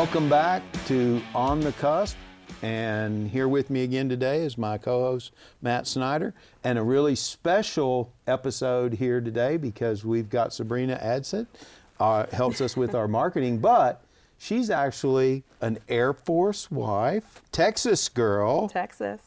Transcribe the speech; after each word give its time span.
Welcome 0.00 0.30
back 0.30 0.62
to 0.86 1.20
On 1.34 1.60
the 1.60 1.72
Cusp. 1.72 2.14
And 2.62 3.28
here 3.28 3.48
with 3.48 3.68
me 3.68 3.82
again 3.82 4.08
today 4.08 4.44
is 4.44 4.56
my 4.56 4.78
co 4.78 5.02
host, 5.02 5.32
Matt 5.60 5.86
Snyder, 5.86 6.32
and 6.64 6.78
a 6.78 6.82
really 6.82 7.14
special 7.14 8.10
episode 8.26 8.94
here 8.94 9.20
today 9.20 9.58
because 9.58 10.02
we've 10.02 10.30
got 10.30 10.54
Sabrina 10.54 10.98
Adsit, 11.04 11.46
uh, 12.00 12.24
helps 12.32 12.62
us 12.62 12.78
with 12.78 12.94
our 12.94 13.08
marketing, 13.08 13.58
but 13.58 14.02
she's 14.38 14.70
actually 14.70 15.44
an 15.60 15.76
Air 15.86 16.14
Force 16.14 16.70
wife, 16.70 17.42
Texas 17.52 18.08
girl, 18.08 18.70
Texas. 18.70 19.20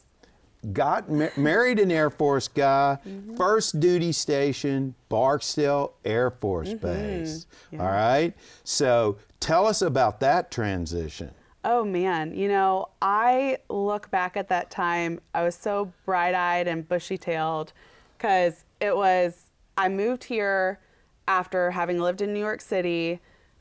Got 0.72 1.10
ma- 1.10 1.28
married 1.36 1.78
an 1.78 1.90
Air 1.90 2.10
Force 2.10 2.48
guy, 2.48 2.98
mm-hmm. 3.06 3.36
first 3.36 3.80
duty 3.80 4.12
station, 4.12 4.94
Barksdale 5.08 5.94
Air 6.04 6.30
Force 6.30 6.70
mm-hmm. 6.70 6.86
Base. 6.86 7.46
All 7.72 7.86
right. 7.86 8.32
So 8.64 9.18
tell 9.40 9.66
us 9.66 9.82
about 9.82 10.20
that 10.20 10.50
transition. 10.50 11.30
Oh 11.66 11.82
man, 11.82 12.34
you 12.34 12.48
know, 12.48 12.88
I 13.00 13.56
look 13.70 14.10
back 14.10 14.36
at 14.36 14.48
that 14.48 14.70
time, 14.70 15.20
I 15.34 15.42
was 15.44 15.54
so 15.54 15.92
bright 16.04 16.34
eyed 16.34 16.68
and 16.68 16.86
bushy 16.86 17.16
tailed 17.16 17.72
because 18.18 18.64
it 18.80 18.94
was, 18.94 19.44
I 19.78 19.88
moved 19.88 20.24
here 20.24 20.78
after 21.26 21.70
having 21.70 21.98
lived 21.98 22.20
in 22.20 22.34
New 22.34 22.40
York 22.40 22.60
City, 22.60 23.20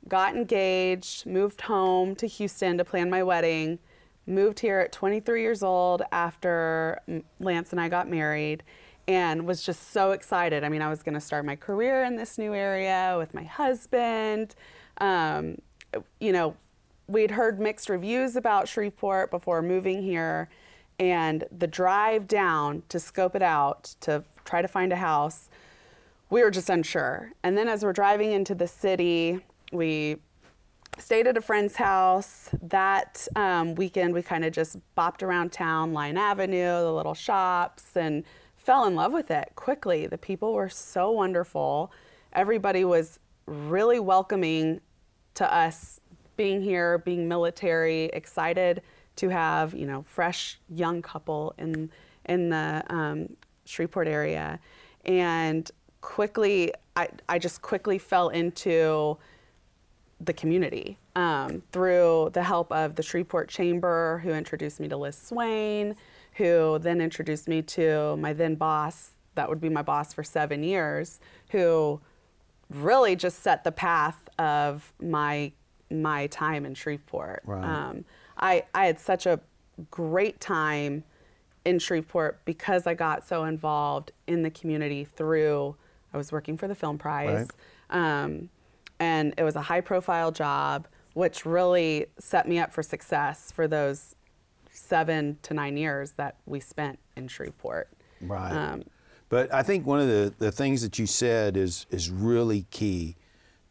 got 0.09 0.35
engaged, 0.35 1.25
moved 1.25 1.61
home 1.61 2.13
to 2.15 2.27
Houston 2.27 2.77
to 2.77 2.83
plan 2.83 3.09
my 3.09 3.23
wedding, 3.23 3.79
moved 4.25 4.59
here 4.59 4.79
at 4.79 4.91
23 4.91 5.41
years 5.41 5.63
old 5.63 6.01
after 6.11 6.99
Lance 7.39 7.71
and 7.71 7.81
I 7.81 7.89
got 7.89 8.09
married. 8.09 8.63
And 9.05 9.45
was 9.45 9.61
just 9.61 9.91
so 9.91 10.11
excited. 10.11 10.63
I 10.63 10.69
mean, 10.69 10.81
I 10.81 10.89
was 10.89 11.03
going 11.03 11.15
to 11.15 11.19
start 11.19 11.43
my 11.43 11.57
career 11.57 12.05
in 12.05 12.15
this 12.15 12.37
new 12.37 12.53
area 12.53 13.15
with 13.17 13.33
my 13.33 13.43
husband. 13.43 14.55
Um, 14.99 15.57
you 16.21 16.31
know, 16.31 16.55
we'd 17.07 17.31
heard 17.31 17.59
mixed 17.59 17.89
reviews 17.89 18.35
about 18.35 18.67
Shreveport 18.67 19.29
before 19.29 19.61
moving 19.61 20.01
here, 20.01 20.49
and 20.99 21.43
the 21.51 21.67
drive 21.67 22.27
down 22.27 22.83
to 22.89 22.99
scope 22.99 23.35
it 23.35 23.41
out 23.41 23.95
to 24.01 24.23
try 24.45 24.61
to 24.61 24.67
find 24.67 24.93
a 24.93 24.97
house, 24.97 25.49
we 26.29 26.41
were 26.43 26.51
just 26.51 26.69
unsure. 26.69 27.31
And 27.43 27.57
then 27.57 27.67
as 27.67 27.83
we're 27.83 27.93
driving 27.93 28.31
into 28.31 28.55
the 28.55 28.67
city, 28.67 29.39
we 29.71 30.17
stayed 30.97 31.27
at 31.27 31.37
a 31.37 31.41
friend's 31.41 31.75
house. 31.75 32.49
That 32.61 33.27
um, 33.35 33.75
weekend, 33.75 34.13
we 34.13 34.21
kind 34.21 34.45
of 34.45 34.53
just 34.53 34.77
bopped 34.97 35.23
around 35.23 35.51
town, 35.51 35.93
Line 35.93 36.17
Avenue, 36.17 36.81
the 36.81 36.93
little 36.93 37.13
shops, 37.13 37.95
and 37.95 38.23
fell 38.55 38.85
in 38.85 38.95
love 38.95 39.13
with 39.13 39.31
it 39.31 39.51
quickly. 39.55 40.07
The 40.07 40.17
people 40.17 40.53
were 40.53 40.69
so 40.69 41.11
wonderful. 41.11 41.91
Everybody 42.33 42.85
was 42.85 43.19
really 43.45 43.99
welcoming 43.99 44.81
to 45.35 45.53
us 45.53 45.99
being 46.37 46.61
here, 46.61 46.97
being 46.99 47.27
military, 47.27 48.05
excited 48.05 48.81
to 49.15 49.29
have 49.29 49.75
you 49.75 49.85
know 49.85 50.03
fresh 50.03 50.59
young 50.69 51.01
couple 51.01 51.53
in 51.57 51.89
in 52.25 52.49
the 52.49 52.83
um, 52.89 53.35
Shreveport 53.65 54.07
area, 54.07 54.59
and 55.05 55.69
quickly 56.01 56.73
I, 56.95 57.09
I 57.29 57.39
just 57.39 57.61
quickly 57.61 57.97
fell 57.97 58.29
into 58.29 59.17
the 60.25 60.33
community 60.33 60.97
um, 61.15 61.63
through 61.71 62.31
the 62.33 62.43
help 62.43 62.71
of 62.71 62.95
the 62.95 63.03
Shreveport 63.03 63.49
Chamber, 63.49 64.21
who 64.23 64.31
introduced 64.31 64.79
me 64.79 64.87
to 64.87 64.97
Liz 64.97 65.17
Swain, 65.17 65.95
who 66.33 66.79
then 66.79 67.01
introduced 67.01 67.47
me 67.47 67.61
to 67.61 68.15
my 68.17 68.33
then 68.33 68.55
boss, 68.55 69.11
that 69.35 69.49
would 69.49 69.61
be 69.61 69.69
my 69.69 69.81
boss 69.81 70.13
for 70.13 70.23
seven 70.23 70.63
years, 70.63 71.19
who 71.49 71.99
really 72.69 73.15
just 73.15 73.41
set 73.41 73.63
the 73.63 73.71
path 73.71 74.29
of 74.39 74.93
my 75.01 75.51
my 75.91 76.25
time 76.27 76.65
in 76.65 76.73
Shreveport. 76.73 77.43
Right. 77.45 77.63
Um, 77.63 78.05
I 78.37 78.63
I 78.73 78.85
had 78.85 78.99
such 78.99 79.25
a 79.25 79.39
great 79.91 80.39
time 80.39 81.03
in 81.65 81.79
Shreveport 81.79 82.43
because 82.45 82.87
I 82.87 82.93
got 82.93 83.25
so 83.25 83.45
involved 83.45 84.11
in 84.27 84.43
the 84.43 84.49
community 84.49 85.05
through 85.05 85.75
I 86.13 86.17
was 86.17 86.31
working 86.31 86.57
for 86.57 86.67
the 86.67 86.75
Film 86.75 86.97
Prize. 86.97 87.47
Um, 87.89 88.49
and 89.03 89.33
it 89.37 89.43
was 89.43 89.55
a 89.57 89.61
high 89.61 89.81
profile 89.81 90.31
job, 90.31 90.87
which 91.13 91.45
really 91.45 92.05
set 92.19 92.47
me 92.47 92.57
up 92.57 92.71
for 92.71 92.81
success 92.81 93.51
for 93.51 93.67
those 93.67 94.15
seven 94.71 95.37
to 95.43 95.53
nine 95.53 95.75
years 95.75 96.11
that 96.13 96.37
we 96.45 96.59
spent 96.61 96.97
in 97.17 97.27
Shreveport. 97.27 97.89
Right. 98.21 98.51
Um, 98.53 98.83
but 99.27 99.53
I 99.53 99.61
think 99.61 99.85
one 99.85 99.99
of 99.99 100.07
the, 100.07 100.33
the 100.39 100.51
things 100.51 100.81
that 100.83 100.97
you 100.97 101.05
said 101.05 101.57
is, 101.57 101.85
is 101.91 102.09
really 102.09 102.65
key. 102.71 103.15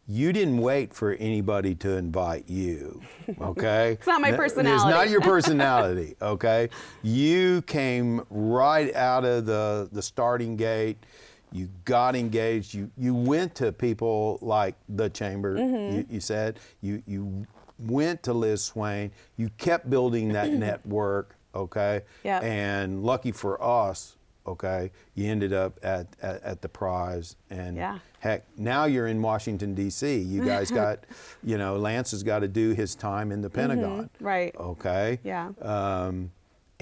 You 0.06 0.32
didn't 0.32 0.59
wait 0.59 0.93
for 0.93 1.12
anybody 1.15 1.75
to 1.76 1.97
invite 1.97 2.49
you, 2.50 3.00
okay? 3.41 3.93
It's 3.93 4.06
not 4.06 4.20
my 4.20 4.28
N- 4.28 4.34
It's 4.34 4.43
personality. 4.54 4.91
not 4.91 5.09
your 5.09 5.20
personality, 5.34 6.16
okay? 6.20 6.69
You 7.03 7.62
came 7.62 8.22
right 8.28 8.94
out 8.94 9.25
of 9.25 9.47
the, 9.47 9.88
the 9.93 10.03
starting 10.03 10.56
gate. 10.56 10.99
You 11.52 11.68
got 11.84 12.16
engaged. 12.16 12.74
You, 12.74 12.90
you 12.96 13.14
went 13.14 13.54
to 13.56 13.72
people 13.72 14.38
like 14.40 14.74
the 14.88 15.08
chamber, 15.10 15.56
Mm-hmm. 15.56 15.96
you, 15.96 16.06
you 16.10 16.20
said. 16.20 16.58
You, 16.80 17.02
you 17.06 17.46
went 17.78 18.22
to 18.24 18.32
Liz 18.32 18.64
Swain. 18.64 19.10
You 19.36 19.50
kept 19.58 19.88
building 19.90 20.32
that 20.32 20.50
network, 20.68 21.36
okay? 21.54 22.02
Yep. 22.24 22.42
And 22.42 23.02
lucky 23.04 23.32
for 23.32 23.62
us, 23.62 24.16
okay, 24.46 24.90
you 25.14 25.30
ended 25.30 25.52
up 25.52 25.78
at, 25.84 26.06
at, 26.22 26.42
at 26.42 26.62
the 26.62 26.68
prize. 26.68 27.36
And 27.50 27.76
Yeah. 27.76 27.98
heck, 28.20 28.44
now 28.58 28.86
you're 28.86 29.06
in 29.08 29.20
Washington, 29.22 29.74
D.C. 29.74 30.19
You 30.19 30.44
guys 30.44 30.70
got, 30.82 31.00
you 31.44 31.58
know, 31.58 31.76
Lance 31.76 32.10
has 32.12 32.22
got 32.22 32.40
to 32.40 32.48
do 32.48 32.70
his 32.70 32.94
time 32.94 33.30
in 33.30 33.40
the 33.42 33.50
Pentagon. 33.50 34.10
right. 34.20 34.54
Okay. 34.58 35.19
Yeah. 35.22 35.50
Um, 35.60 36.30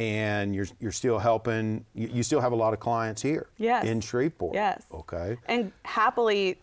and 0.00 0.54
you're, 0.54 0.66
you're 0.80 0.92
still 0.92 1.18
helping, 1.18 1.84
you, 1.94 2.08
you 2.14 2.22
still 2.22 2.40
have 2.40 2.52
a 2.52 2.56
lot 2.56 2.72
of 2.72 2.80
clients 2.80 3.20
here 3.20 3.48
Yes. 3.58 3.84
in 3.84 4.00
Shreveport. 4.00 4.54
Yes. 4.54 4.82
Okay. 4.90 5.36
And 5.44 5.72
happily, 5.84 6.58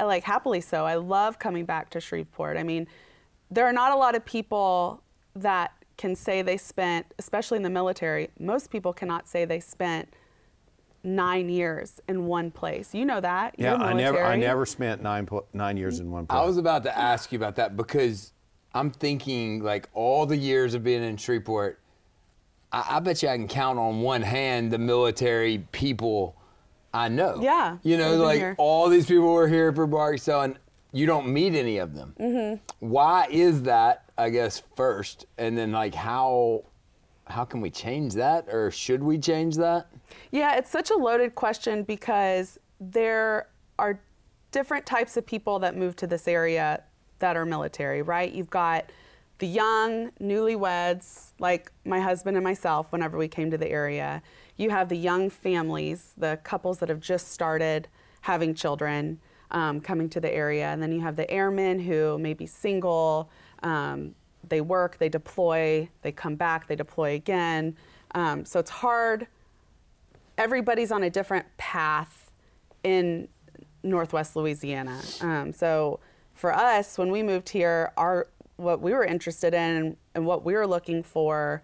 like 0.00 0.24
happily 0.24 0.62
so. 0.62 0.86
I 0.86 0.94
love 0.94 1.38
coming 1.38 1.66
back 1.66 1.90
to 1.90 2.00
Shreveport. 2.00 2.56
I 2.56 2.62
mean, 2.62 2.86
there 3.50 3.66
are 3.66 3.74
not 3.74 3.92
a 3.92 3.96
lot 3.96 4.14
of 4.14 4.24
people 4.24 5.02
that 5.36 5.72
can 5.98 6.16
say 6.16 6.40
they 6.40 6.56
spent, 6.56 7.04
especially 7.18 7.56
in 7.58 7.62
the 7.62 7.70
military, 7.70 8.30
most 8.40 8.70
people 8.70 8.94
cannot 8.94 9.28
say 9.28 9.44
they 9.44 9.60
spent 9.60 10.08
nine 11.04 11.50
years 11.50 12.00
in 12.08 12.24
one 12.24 12.50
place. 12.50 12.94
You 12.94 13.04
know 13.04 13.20
that. 13.20 13.54
Yeah, 13.58 13.72
You're 13.76 13.82
I 13.82 13.92
never, 13.92 14.24
I 14.24 14.36
never 14.36 14.64
spent 14.64 15.02
nine, 15.02 15.28
nine 15.52 15.76
years 15.76 16.00
in 16.00 16.10
one 16.10 16.26
place. 16.26 16.40
I 16.40 16.44
was 16.46 16.56
about 16.56 16.84
to 16.84 16.98
ask 16.98 17.32
you 17.32 17.36
about 17.38 17.56
that 17.56 17.76
because 17.76 18.32
I'm 18.74 18.90
thinking 18.90 19.62
like 19.62 19.90
all 19.92 20.24
the 20.24 20.36
years 20.36 20.72
of 20.72 20.82
being 20.82 21.02
in 21.04 21.18
Shreveport, 21.18 21.78
I, 22.72 22.96
I 22.96 23.00
bet 23.00 23.22
you 23.22 23.28
I 23.28 23.36
can 23.36 23.48
count 23.48 23.78
on 23.78 24.00
one 24.00 24.22
hand 24.22 24.70
the 24.72 24.78
military 24.78 25.66
people 25.72 26.36
I 26.94 27.08
know. 27.08 27.40
Yeah, 27.40 27.78
You 27.82 27.96
know, 27.96 28.16
like 28.16 28.38
here. 28.38 28.54
all 28.58 28.88
these 28.88 29.06
people 29.06 29.32
were 29.32 29.48
here 29.48 29.72
for 29.72 29.86
Barksdale 29.86 30.42
and 30.42 30.58
you 30.92 31.06
don't 31.06 31.26
meet 31.32 31.54
any 31.54 31.78
of 31.78 31.94
them. 31.94 32.14
Mm-hmm. 32.20 32.56
Why 32.80 33.26
is 33.30 33.62
that, 33.62 34.04
I 34.18 34.28
guess, 34.28 34.62
first? 34.76 35.24
And 35.38 35.56
then 35.56 35.72
like 35.72 35.94
how 35.94 36.64
how 37.28 37.44
can 37.44 37.60
we 37.62 37.70
change 37.70 38.12
that 38.14 38.46
or 38.52 38.70
should 38.70 39.02
we 39.02 39.16
change 39.16 39.56
that? 39.56 39.86
Yeah, 40.32 40.56
it's 40.56 40.70
such 40.70 40.90
a 40.90 40.96
loaded 40.96 41.34
question 41.34 41.82
because 41.82 42.58
there 42.78 43.48
are 43.78 43.98
different 44.50 44.84
types 44.84 45.16
of 45.16 45.24
people 45.24 45.58
that 45.60 45.74
move 45.76 45.96
to 45.96 46.06
this 46.06 46.28
area 46.28 46.82
that 47.20 47.36
are 47.36 47.46
military, 47.46 48.02
right? 48.02 48.30
You've 48.30 48.50
got 48.50 48.90
the 49.38 49.46
young 49.46 50.10
newlyweds, 50.20 51.32
like 51.38 51.72
my 51.84 52.00
husband 52.00 52.36
and 52.36 52.44
myself, 52.44 52.92
whenever 52.92 53.18
we 53.18 53.28
came 53.28 53.50
to 53.50 53.58
the 53.58 53.68
area. 53.68 54.22
You 54.56 54.70
have 54.70 54.88
the 54.88 54.96
young 54.96 55.30
families, 55.30 56.12
the 56.16 56.38
couples 56.44 56.78
that 56.78 56.88
have 56.88 57.00
just 57.00 57.28
started 57.28 57.88
having 58.20 58.54
children 58.54 59.18
um, 59.50 59.80
coming 59.80 60.08
to 60.10 60.20
the 60.20 60.32
area. 60.32 60.66
And 60.66 60.82
then 60.82 60.92
you 60.92 61.00
have 61.00 61.16
the 61.16 61.28
airmen 61.30 61.80
who 61.80 62.18
may 62.18 62.34
be 62.34 62.46
single. 62.46 63.30
Um, 63.62 64.14
they 64.48 64.60
work, 64.60 64.98
they 64.98 65.08
deploy, 65.08 65.88
they 66.02 66.12
come 66.12 66.36
back, 66.36 66.68
they 66.68 66.76
deploy 66.76 67.14
again. 67.14 67.76
Um, 68.14 68.44
so 68.44 68.60
it's 68.60 68.70
hard 68.70 69.26
everybody's 70.38 70.90
on 70.90 71.02
a 71.02 71.10
different 71.10 71.46
path 71.56 72.30
in 72.82 73.28
Northwest 73.82 74.36
Louisiana. 74.36 75.00
Um, 75.20 75.52
so 75.52 76.00
for 76.34 76.54
us, 76.54 76.98
when 76.98 77.10
we 77.10 77.22
moved 77.22 77.48
here, 77.48 77.92
our 77.96 78.28
what 78.62 78.80
we 78.80 78.92
were 78.92 79.04
interested 79.04 79.54
in 79.54 79.96
and 80.14 80.24
what 80.24 80.44
we 80.44 80.54
were 80.54 80.66
looking 80.66 81.02
for 81.02 81.62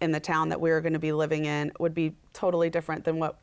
in 0.00 0.12
the 0.12 0.20
town 0.20 0.48
that 0.50 0.60
we 0.60 0.70
were 0.70 0.80
going 0.80 0.92
to 0.92 0.98
be 0.98 1.12
living 1.12 1.44
in 1.44 1.72
would 1.78 1.94
be 1.94 2.14
totally 2.32 2.70
different 2.70 3.04
than 3.04 3.18
what 3.18 3.38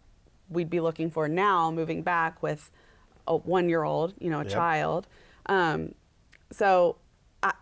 we'd 0.50 0.69
be 0.69 0.79
looking 0.79 1.09
for 1.09 1.27
now, 1.27 1.71
moving 1.71 2.01
back 2.03 2.41
with 2.41 2.69
a 3.27 3.35
one-year-old, 3.35 4.13
you 4.19 4.29
know, 4.29 4.39
a 4.41 4.44
Yep. 4.44 4.53
child. 4.53 5.07
Um, 5.47 5.95
so 6.51 6.97
I, 7.41 7.53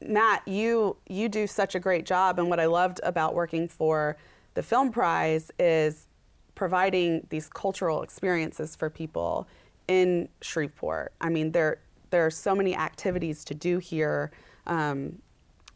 Matt, 0.00 0.46
you 0.46 0.96
you 1.08 1.28
do 1.28 1.46
such 1.46 1.74
a 1.74 1.80
great 1.80 2.04
job, 2.04 2.38
and 2.38 2.48
what 2.50 2.58
I 2.60 2.66
loved 2.66 3.00
about 3.02 3.34
working 3.34 3.68
for 3.68 4.16
the 4.54 4.62
Film 4.62 4.90
Prize 4.90 5.50
is 5.58 6.08
providing 6.54 7.26
these 7.30 7.48
cultural 7.48 8.02
experiences 8.02 8.76
for 8.76 8.90
people 8.90 9.46
in 9.88 10.28
Shreveport. 10.40 11.12
I 11.20 11.28
mean, 11.28 11.52
there 11.52 11.78
there 12.10 12.26
are 12.26 12.30
so 12.30 12.54
many 12.54 12.74
activities 12.74 13.44
to 13.44 13.54
do 13.54 13.78
here. 13.78 14.30
Um, 14.66 15.18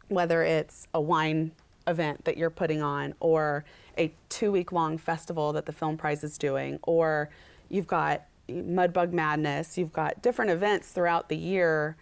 whether 0.09 0.41
it's 0.43 0.87
a 0.93 1.01
wine 1.01 1.51
event 1.87 2.25
that 2.25 2.37
you're 2.37 2.49
putting 2.49 2.81
on 2.81 3.13
or 3.19 3.63
a 3.97 4.13
two 4.29 4.51
week 4.51 4.71
long 4.71 4.97
festival 4.97 5.53
that 5.53 5.65
the 5.65 5.71
film 5.71 5.97
prize 5.97 6.23
is 6.23 6.37
doing 6.37 6.79
or 6.83 7.29
you've 7.69 7.87
got 7.87 8.23
mudbug 8.49 9.11
madness 9.11 9.77
you've 9.77 9.93
got 9.93 10.21
different 10.21 10.51
events 10.51 10.89
throughout 10.89 11.29
the 11.29 11.35
year 11.37 11.95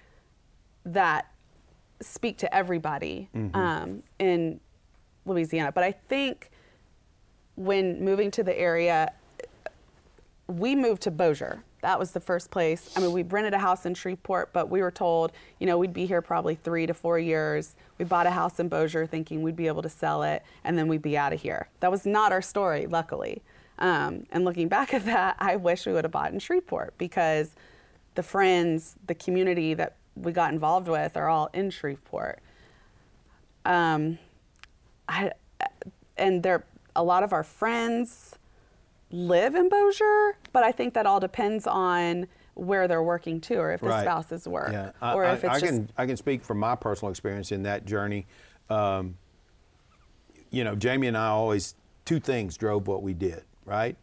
that 0.86 1.32
speak 2.02 2.38
to 2.38 2.54
everybody 2.54 3.30
um, 3.54 4.04
in 4.20 4.60
louisiana. 5.26 5.72
But 5.72 5.84
i 5.84 5.92
think 5.92 6.50
when 7.56 8.04
moving 8.04 8.32
to 8.32 8.44
the 8.44 8.58
area 8.60 9.14
we 10.48 10.76
moved 10.76 11.02
to 11.04 11.12
Bossier. 11.12 11.64
That 11.82 12.00
was 12.00 12.12
the 12.12 12.20
first 12.20 12.50
place. 12.50 12.92
I 12.96 13.00
mean, 13.00 13.12
we 13.12 13.24
rented 13.24 13.54
a 13.54 13.60
house 13.60 13.86
in 13.86 13.94
Shreveport, 13.94 14.54
but 14.54 14.70
we 14.70 14.82
were 14.82 14.92
told, 14.92 15.32
you 15.60 15.68
know, 15.68 15.78
we'd 15.78 15.94
be 15.94 16.06
here 16.06 16.22
probably 16.22 16.56
three 16.56 16.88
to 16.88 16.94
four 16.94 17.20
years. 17.20 17.76
We 17.98 18.06
bought 18.06 18.26
a 18.26 18.32
house 18.32 18.60
in 18.60 18.70
Bossier 18.70 19.06
thinking 19.06 19.42
we'd 19.42 19.56
be 19.56 19.68
able 19.68 19.82
to 19.84 19.90
sell 19.90 20.24
it, 20.24 20.44
and 20.64 20.78
then 20.78 20.88
we'd 20.88 21.02
be 21.02 21.18
out 21.18 21.34
of 21.34 21.42
here. 21.42 21.70
That 21.80 21.92
was 21.92 22.06
not 22.06 22.32
our 22.32 22.42
story, 22.42 22.88
luckily. 22.88 23.44
Um, 23.78 24.24
and 24.32 24.46
looking 24.46 24.68
back 24.68 24.94
at 24.94 25.06
that, 25.06 25.36
I 25.40 25.58
wish 25.58 25.86
we 25.86 25.94
would 25.94 26.06
have 26.06 26.12
bought 26.12 26.32
in 26.32 26.40
Shreveport 26.40 26.98
because 26.98 27.56
the 28.16 28.24
friends, 28.24 28.96
the 29.06 29.16
community 29.16 29.74
that 29.74 29.96
we 30.16 30.32
got 30.32 30.54
involved 30.54 30.88
with 30.88 31.18
are 31.18 31.28
all 31.28 31.50
in 31.54 31.70
Shreveport. 31.70 32.40
Um, 33.66 34.18
I, 35.08 35.32
and 36.18 36.42
there, 36.42 36.66
a 36.96 37.04
lot 37.04 37.24
of 37.24 37.34
our 37.34 37.44
friends 37.44 38.36
live 39.12 39.56
in 39.56 39.70
Bossier, 39.70 40.38
but 40.54 40.64
I 40.64 40.72
think 40.72 40.94
that 40.96 41.06
all 41.06 41.20
depends 41.20 41.68
on 41.68 42.28
where 42.56 42.88
they're 42.88 43.04
working 43.04 43.42
too, 43.42 43.56
or 43.60 43.72
if 43.74 43.82
the 43.82 43.88
Right. 43.88 44.04
spouses 44.04 44.48
work, 44.48 44.72
Yeah, 44.72 44.92
I, 45.02 45.14
or 45.14 45.26
I- 45.26 45.34
if 45.34 45.44
it's 45.44 45.54
I 45.56 45.60
just 45.60 45.66
can 45.74 45.90
I 45.98 46.06
can 46.06 46.18
speak 46.18 46.44
from 46.44 46.58
my 46.60 46.76
personal 46.76 47.10
experience 47.12 47.52
in 47.52 47.64
that 47.64 47.86
journey. 47.86 48.26
Um, 48.70 49.18
you 50.52 50.64
know, 50.64 50.76
Jamie 50.76 51.08
and 51.08 51.18
I 51.18 51.28
always 51.28 51.76
two 52.06 52.20
things 52.20 52.56
drove 52.58 52.88
what 52.88 53.04
we 53.04 53.14
did. 53.14 53.44
Right, 53.66 53.96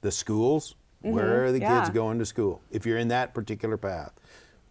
the 0.00 0.10
schools. 0.10 0.74
Where 1.02 1.44
are 1.46 1.52
the 1.52 1.60
Mm-hmm. 1.60 1.62
yeah. 1.72 1.80
kids 1.80 1.90
going 1.94 2.18
to 2.18 2.26
school? 2.26 2.60
If 2.70 2.84
you're 2.84 2.98
in 2.98 3.08
that 3.08 3.32
particular 3.32 3.78
path, 3.78 4.12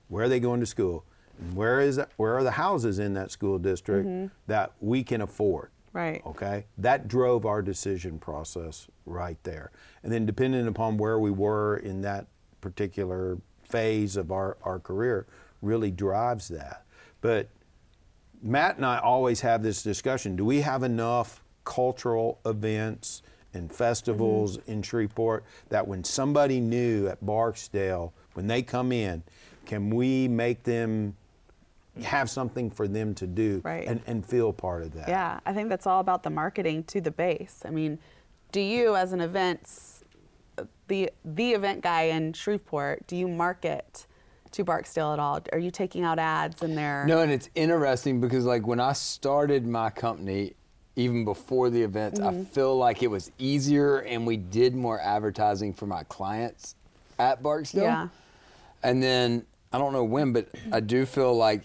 where 0.10 0.26
are 0.26 0.30
they 0.30 0.40
going 0.40 0.60
to 0.60 0.66
school? 0.68 1.04
And 1.40 1.56
where 1.56 1.80
is 1.80 2.00
where 2.18 2.36
are 2.38 2.44
the 2.44 2.52
houses 2.52 3.00
in 3.00 3.14
that 3.16 3.32
school 3.32 3.58
district 3.58 4.08
that 4.48 4.74
we 4.80 5.04
can 5.04 5.22
afford? 5.22 5.70
Mm-hmm. 5.90 5.98
Right. 5.98 6.22
Okay. 6.26 6.66
That 6.78 7.08
drove 7.08 7.46
our 7.46 7.62
decision 7.62 8.20
process 8.20 8.88
right 9.06 9.38
there. 9.44 9.72
And 10.04 10.12
then 10.12 10.26
depending 10.26 10.68
upon 10.68 10.98
where 10.98 11.20
we 11.20 11.32
were 11.32 11.78
in 11.78 12.02
that 12.02 12.28
particular 12.62 13.38
phase 13.64 14.18
of 14.18 14.32
our, 14.32 14.58
our 14.64 14.80
career 14.80 15.28
really 15.62 15.92
drives 15.92 16.48
that. 16.50 16.86
But 17.22 17.50
Matt 18.42 18.78
and 18.78 18.86
I 18.86 19.00
always 19.00 19.42
have 19.42 19.64
this 19.64 19.84
discussion. 19.84 20.36
Do 20.36 20.46
we 20.46 20.62
have 20.62 20.84
enough 20.84 21.44
cultural 21.66 22.40
events 22.46 23.22
and 23.54 23.72
festivals 23.72 24.58
in 24.68 24.82
Shreveport 24.82 25.44
that 25.70 25.88
when 25.88 26.04
somebody 26.04 26.60
new 26.60 27.08
at 27.08 27.26
Barksdale, 27.26 28.14
when 28.34 28.48
they 28.48 28.62
come 28.62 28.92
in, 28.92 29.24
can 29.66 29.90
we 29.90 30.28
make 30.28 30.64
them 30.64 31.16
have 32.04 32.30
something 32.30 32.70
for 32.70 32.88
them 32.88 33.14
to 33.16 33.28
do 33.28 33.62
Right. 33.64 33.88
and, 33.88 34.02
and 34.08 34.26
feel 34.26 34.54
part 34.54 34.84
of 34.84 34.94
that? 34.94 35.10
Yeah, 35.10 35.40
I 35.46 35.54
think 35.54 35.70
that's 35.70 35.86
all 35.88 36.00
about 36.00 36.24
the 36.24 36.30
marketing 36.30 36.84
to 36.86 37.02
the 37.02 37.12
base. 37.12 37.62
I 37.66 37.70
mean, 37.72 38.00
do 38.52 38.62
you 38.62 38.96
as 38.96 39.12
an 39.14 39.22
events 39.22 40.04
the 40.88 41.10
the 41.24 41.52
event 41.54 41.82
guy 41.82 42.04
in 42.04 42.34
Shreveport, 42.34 43.06
do 43.08 43.16
you 43.16 43.28
market 43.28 44.06
to 44.52 44.64
Barksdale 44.64 45.14
at 45.14 45.20
all? 45.20 45.40
Are 45.54 45.60
you 45.60 45.72
taking 45.72 46.04
out 46.04 46.18
ads 46.20 46.64
in 46.64 46.76
there? 46.76 47.06
No, 47.08 47.22
and 47.22 47.32
it's 47.32 47.50
interesting 47.56 48.20
because 48.20 48.46
like 48.46 48.66
when 48.66 48.80
I 48.80 48.94
started 48.94 49.66
my 49.68 49.90
company, 49.92 50.54
even 50.96 51.24
before 51.24 51.70
the 51.70 51.82
events, 51.82 52.20
Mm-hmm. 52.20 52.42
I 52.42 52.44
feel 52.46 52.76
like 52.76 53.04
it 53.04 53.08
was 53.08 53.32
easier 53.38 54.00
and 54.00 54.26
we 54.26 54.36
did 54.38 54.76
more 54.76 55.00
advertising 55.00 55.74
for 55.74 55.86
my 55.86 56.04
clients 56.04 56.76
at 57.20 57.44
Barksdale. 57.44 57.84
Yeah. 57.84 58.08
And 58.84 59.02
then 59.04 59.46
I 59.72 59.78
don't 59.78 59.94
know 59.94 60.04
when, 60.04 60.34
but 60.34 60.48
I 60.72 60.80
do 60.80 61.06
feel 61.06 61.36
like 61.36 61.64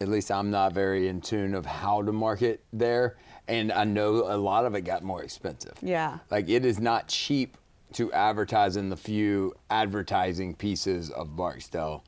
at 0.00 0.08
least 0.08 0.30
I'm 0.30 0.50
not 0.50 0.72
very 0.72 1.08
in 1.08 1.20
tune 1.20 1.54
of 1.54 1.66
how 1.66 2.02
to 2.02 2.12
market 2.12 2.64
there. 2.72 3.16
And 3.48 3.70
I 3.70 3.84
know 3.84 4.32
a 4.32 4.36
lot 4.36 4.64
of 4.64 4.74
it 4.74 4.82
got 4.82 5.02
more 5.02 5.22
expensive. 5.22 5.74
Yeah. 5.82 6.18
Like 6.30 6.48
it 6.48 6.64
is 6.64 6.80
not 6.80 7.08
cheap 7.08 7.56
to 7.94 8.10
advertise 8.12 8.76
in 8.76 8.88
the 8.88 8.96
few 8.96 9.52
advertising 9.68 10.54
pieces 10.54 11.10
of 11.10 11.36
Barksdale. 11.36 12.04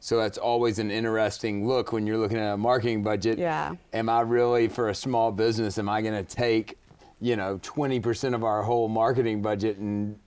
So 0.00 0.16
that's 0.18 0.38
always 0.38 0.78
an 0.78 0.90
interesting 0.90 1.66
look 1.66 1.92
when 1.92 2.06
you're 2.06 2.18
looking 2.18 2.38
at 2.38 2.54
a 2.54 2.56
marketing 2.56 3.02
budget. 3.02 3.38
Yeah. 3.38 3.74
Am 3.92 4.08
I 4.08 4.20
really 4.22 4.68
for 4.68 4.88
a 4.88 4.94
small 4.94 5.30
business? 5.30 5.78
Am 5.78 5.88
I 5.88 6.02
going 6.02 6.14
to 6.24 6.36
take, 6.36 6.78
you 7.20 7.36
know, 7.36 7.58
20% 7.58 8.34
of 8.34 8.42
our 8.42 8.62
whole 8.62 8.88
marketing 8.88 9.42
budget 9.42 9.76
and 9.78 10.18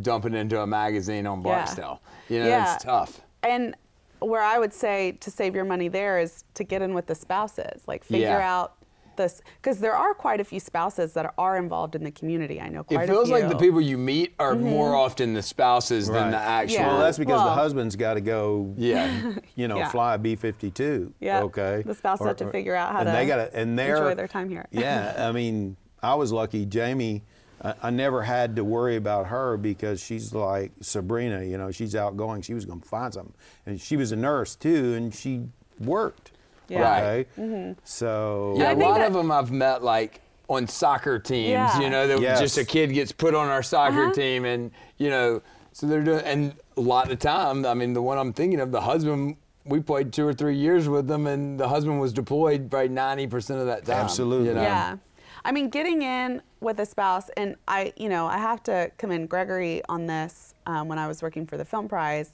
dump 0.00 0.24
it 0.24 0.34
into 0.34 0.60
a 0.60 0.66
magazine 0.66 1.26
on 1.26 1.38
Yeah. 1.38 1.44
Barksdale? 1.44 2.02
You 2.28 2.40
know, 2.40 2.46
Yeah. 2.48 2.74
it's 2.74 2.84
tough. 2.84 3.20
And 3.42 3.76
where 4.22 4.42
I 4.42 4.58
would 4.58 4.72
say 4.72 5.12
to 5.20 5.30
save 5.30 5.54
your 5.54 5.64
money 5.64 5.88
there 5.88 6.18
is 6.18 6.44
to 6.54 6.64
get 6.64 6.82
in 6.82 6.94
with 6.94 7.06
the 7.06 7.14
spouses. 7.14 7.82
Like 7.86 8.04
figure 8.04 8.28
Yeah. 8.28 8.60
out 8.60 8.74
this 9.16 9.42
because 9.60 9.78
there 9.78 9.94
are 9.94 10.14
quite 10.14 10.40
a 10.40 10.44
few 10.44 10.58
spouses 10.58 11.12
that 11.12 11.34
are 11.36 11.58
involved 11.58 11.94
in 11.94 12.02
the 12.02 12.10
community. 12.10 12.60
I 12.60 12.68
know 12.68 12.80
It 12.88 13.06
feels 13.06 13.24
a 13.24 13.34
few. 13.34 13.34
like 13.34 13.48
the 13.48 13.58
people 13.58 13.80
you 13.80 13.98
meet 13.98 14.34
are 14.38 14.54
mm-hmm. 14.54 14.64
more 14.64 14.96
often 14.96 15.34
the 15.34 15.42
spouses 15.42 16.08
than 16.08 16.30
the 16.30 16.38
actual. 16.38 16.78
Yeah. 16.78 16.86
Well, 16.88 17.00
that's 17.00 17.18
because 17.18 17.44
the 17.44 17.52
husband's 17.52 17.96
got 17.96 18.14
to 18.14 18.20
go. 18.20 18.72
Yeah. 18.76 19.32
You 19.54 19.68
know, 19.68 19.76
Yeah. 19.76 19.90
fly 19.90 20.14
a 20.14 20.18
B 20.18 20.34
fifty 20.34 20.70
two. 20.70 21.12
Yeah. 21.20 21.42
Okay. 21.42 21.82
The 21.84 21.94
spouse 21.94 22.20
have 22.24 22.36
to 22.36 22.50
figure 22.50 22.74
out 22.74 22.92
how 22.92 23.00
and 23.00 23.08
to 23.08 23.12
they 23.12 23.26
gotta, 23.26 23.54
and 23.54 23.78
they're, 23.78 23.96
enjoy 23.96 24.14
their 24.14 24.28
time 24.28 24.48
here. 24.48 24.66
yeah, 24.70 25.28
I 25.28 25.32
mean, 25.32 25.76
I 26.02 26.14
was 26.14 26.32
lucky. 26.32 26.64
Jamie, 26.64 27.22
I, 27.62 27.74
I 27.84 27.90
never 27.90 28.22
had 28.22 28.56
to 28.56 28.64
worry 28.64 28.96
about 28.96 29.26
her 29.28 29.56
because 29.56 30.02
she's 30.02 30.32
like 30.34 30.72
Sabrina. 30.80 31.42
You 31.44 31.58
know, 31.58 31.70
she's 31.70 31.94
outgoing. 31.94 32.42
She 32.42 32.54
was 32.54 32.64
going 32.64 32.80
to 32.80 32.88
find 32.88 33.12
something, 33.14 33.34
and 33.66 33.80
she 33.80 33.96
was 33.96 34.12
a 34.12 34.16
nurse 34.16 34.54
too, 34.56 34.94
and 34.94 35.14
she 35.14 35.42
worked. 35.80 36.32
Yeah. 36.68 36.96
Okay. 36.96 37.26
Mm-hmm. 37.38 37.72
So 37.84 38.54
Yeah, 38.58 38.68
I 38.68 38.72
a 38.72 38.76
think 38.76 38.88
lot 38.88 38.98
that- 38.98 39.06
of 39.08 39.12
them 39.14 39.30
I've 39.30 39.50
met 39.50 39.82
like 39.82 40.20
on 40.48 40.66
soccer 40.66 41.18
teams. 41.18 41.50
Yeah. 41.50 41.80
You 41.80 41.90
know, 41.90 42.06
that 42.06 42.20
Yes. 42.20 42.40
just 42.40 42.58
a 42.58 42.64
kid 42.64 42.92
gets 42.92 43.12
put 43.12 43.34
on 43.34 43.48
our 43.48 43.62
soccer 43.62 44.04
Uh-huh. 44.04 44.12
team, 44.12 44.44
and 44.44 44.70
you 44.98 45.10
know, 45.10 45.42
so 45.72 45.86
they're 45.86 46.02
doing. 46.02 46.24
And 46.24 46.54
a 46.76 46.80
lot 46.80 47.10
of 47.10 47.18
time, 47.18 47.64
I 47.66 47.74
mean, 47.74 47.92
the 47.94 48.02
one 48.02 48.18
I'm 48.18 48.32
thinking 48.32 48.60
of, 48.60 48.72
the 48.72 48.80
husband. 48.80 49.36
We 49.64 49.78
played 49.78 50.12
two 50.12 50.26
or 50.26 50.32
three 50.34 50.56
years 50.56 50.88
with 50.88 51.06
them, 51.06 51.28
and 51.28 51.58
the 51.60 51.68
husband 51.68 52.00
was 52.00 52.12
deployed 52.12 52.68
by 52.68 52.88
ninety 52.88 53.28
percent 53.28 53.60
of 53.60 53.66
that 53.66 53.84
time. 53.84 53.98
Absolutely. 54.04 54.48
You 54.48 54.54
know? 54.54 54.62
Yeah. 54.62 54.96
I 55.44 55.52
mean, 55.52 55.68
getting 55.70 56.02
in 56.02 56.42
with 56.60 56.78
a 56.78 56.86
spouse, 56.86 57.28
and 57.36 57.56
I, 57.66 57.92
you 57.96 58.08
know, 58.08 58.26
I 58.26 58.38
have 58.38 58.62
to 58.64 58.92
commend 58.96 59.28
Gregory 59.28 59.82
on 59.88 60.06
this. 60.06 60.54
Um, 60.66 60.88
when 60.88 60.98
I 60.98 61.08
was 61.08 61.22
working 61.22 61.46
for 61.46 61.56
the 61.56 61.64
Film 61.64 61.88
Prize, 61.88 62.30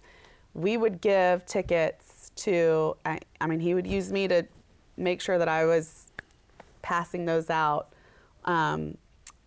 we 0.55 0.77
would 0.77 1.01
give 1.01 1.47
tickets 1.47 2.31
to. 2.37 2.97
I, 3.05 3.21
I 3.41 3.47
mean, 3.47 3.61
he 3.61 3.75
would 3.75 3.87
use 3.87 4.13
me 4.13 4.29
to 4.29 4.47
make 4.97 5.21
sure 5.21 5.39
that 5.39 5.49
I 5.49 5.65
was 5.65 6.13
passing 6.83 7.25
those 7.25 7.49
out 7.49 7.93
um, 8.45 8.99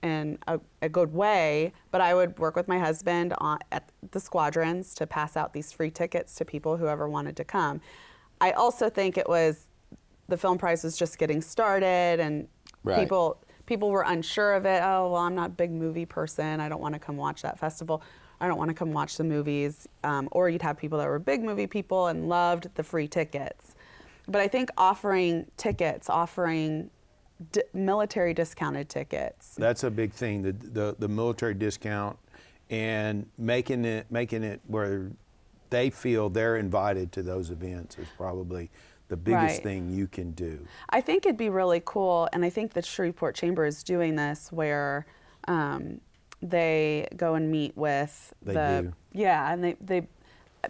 in 0.01 0.39
a, 0.47 0.59
a 0.81 0.89
good 0.89 1.13
way. 1.13 1.73
But 1.91 2.01
I 2.01 2.15
would 2.15 2.39
work 2.39 2.55
with 2.55 2.67
my 2.67 2.79
husband 2.79 3.33
on, 3.37 3.59
at 3.71 3.91
the 4.11 4.19
squadrons 4.19 4.95
to 4.95 5.05
pass 5.05 5.37
out 5.37 5.53
these 5.53 5.71
free 5.71 5.91
tickets 5.91 6.33
to 6.35 6.45
people 6.45 6.77
whoever 6.77 7.07
wanted 7.07 7.35
to 7.37 7.43
come. 7.43 7.81
I 8.39 8.51
also 8.51 8.89
think 8.89 9.17
it 9.19 9.29
was 9.29 9.67
the 10.27 10.37
film 10.37 10.57
prize 10.57 10.83
was 10.83 10.97
just 10.97 11.19
getting 11.19 11.41
started 11.41 12.19
and 12.19 12.47
Right. 12.83 12.99
people 12.99 13.37
people 13.71 13.89
were 13.89 14.01
unsure 14.01 14.53
of 14.55 14.65
it. 14.65 14.81
Oh 14.83 15.11
well, 15.13 15.21
I'm 15.21 15.33
not 15.33 15.51
a 15.51 15.53
big 15.53 15.71
movie 15.71 16.05
person. 16.05 16.59
I 16.59 16.67
don't 16.67 16.81
want 16.81 16.93
to 16.93 16.99
come 16.99 17.15
watch 17.15 17.41
that 17.43 17.57
festival. 17.57 18.03
I 18.41 18.49
don't 18.49 18.57
want 18.57 18.67
to 18.67 18.73
come 18.73 18.91
watch 18.91 19.15
the 19.15 19.23
movies. 19.23 19.87
Um, 20.03 20.27
or 20.33 20.49
you'd 20.49 20.61
have 20.61 20.77
people 20.77 20.97
that 20.97 21.07
were 21.07 21.19
big 21.19 21.41
movie 21.41 21.67
people 21.67 22.07
and 22.07 22.27
loved 22.27 22.67
the 22.75 22.83
free 22.83 23.07
tickets. 23.07 23.75
But 24.27 24.41
I 24.41 24.49
think 24.49 24.71
offering 24.75 25.45
tickets, 25.55 26.09
offering 26.09 26.89
d- 27.53 27.61
military 27.73 28.33
discounted 28.33 28.89
tickets. 28.89 29.55
That's 29.55 29.85
a 29.85 29.89
big 29.89 30.11
thing. 30.11 30.41
The, 30.41 30.51
the 30.51 30.95
the 30.99 31.07
military 31.07 31.53
discount 31.53 32.17
and 32.69 33.25
making 33.37 33.85
it 33.85 34.05
making 34.11 34.43
it 34.43 34.59
where 34.67 35.11
they 35.69 35.89
feel 35.89 36.29
they're 36.29 36.57
invited 36.57 37.13
to 37.13 37.23
those 37.23 37.51
events 37.51 37.97
is 37.97 38.09
probably 38.17 38.69
the 39.11 39.17
biggest 39.17 39.55
Right. 39.57 39.63
thing 39.63 39.89
you 39.89 40.07
can 40.07 40.31
do. 40.31 40.65
I 40.89 41.01
think 41.01 41.25
it'd 41.25 41.35
be 41.37 41.49
really 41.49 41.81
cool, 41.83 42.29
and 42.31 42.45
I 42.45 42.49
think 42.49 42.71
the 42.71 42.81
Shreveport 42.81 43.35
Chamber 43.35 43.65
is 43.65 43.83
doing 43.83 44.15
this 44.15 44.49
where 44.53 45.05
um, 45.49 45.99
they 46.41 47.09
go 47.17 47.35
and 47.35 47.51
meet 47.51 47.75
with 47.75 48.33
They 48.41 48.53
the 48.53 48.81
do. 48.83 48.93
yeah, 49.11 49.51
and 49.51 49.61
they 49.63 49.75
they 49.81 50.07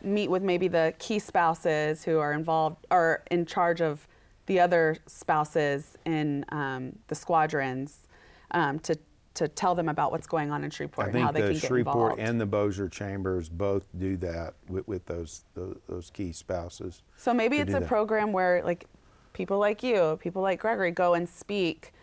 meet 0.02 0.30
with 0.32 0.42
maybe 0.42 0.68
the 0.68 0.94
key 0.98 1.20
spouses 1.20 2.04
who 2.04 2.18
are 2.18 2.34
involved 2.34 2.78
are 2.90 3.24
in 3.30 3.46
charge 3.46 3.80
of 3.80 4.08
the 4.48 4.60
other 4.60 4.98
spouses 5.06 5.96
in 6.06 6.44
um, 6.50 6.94
the 7.10 7.16
squadrons 7.16 8.08
um, 8.52 8.80
to 8.80 8.98
to 9.34 9.48
tell 9.48 9.76
them 9.76 9.88
about 9.88 10.12
what's 10.12 10.28
going 10.28 10.52
on 10.52 10.64
in 10.64 10.70
Shreveport 10.70 11.08
I 11.08 11.10
and 11.12 11.20
how 11.20 11.32
they 11.32 11.42
the 11.42 11.48
can 11.48 11.60
get 11.60 11.68
Shreveport 11.68 12.12
involved. 12.14 12.30
and 12.30 12.42
the 12.42 12.46
Bossier 12.46 12.90
chambers 12.90 13.48
both 13.48 13.86
do 13.98 14.18
that 14.18 14.56
with, 14.68 14.88
with 14.88 15.06
those, 15.06 15.46
those 15.54 15.78
those 15.88 16.10
key 16.10 16.32
spouses. 16.32 17.02
So 17.16 17.34
maybe 17.34 17.58
it's 17.58 17.74
a 17.74 17.80
that. 17.80 17.88
program 17.88 18.34
where 18.34 18.62
like 18.64 18.86
people 19.34 19.58
like 19.58 19.84
you, 19.84 20.18
people 20.22 20.42
like 20.42 20.60
Gregory, 20.60 20.92
go 20.92 21.14
and 21.14 21.30
speak 21.30 21.94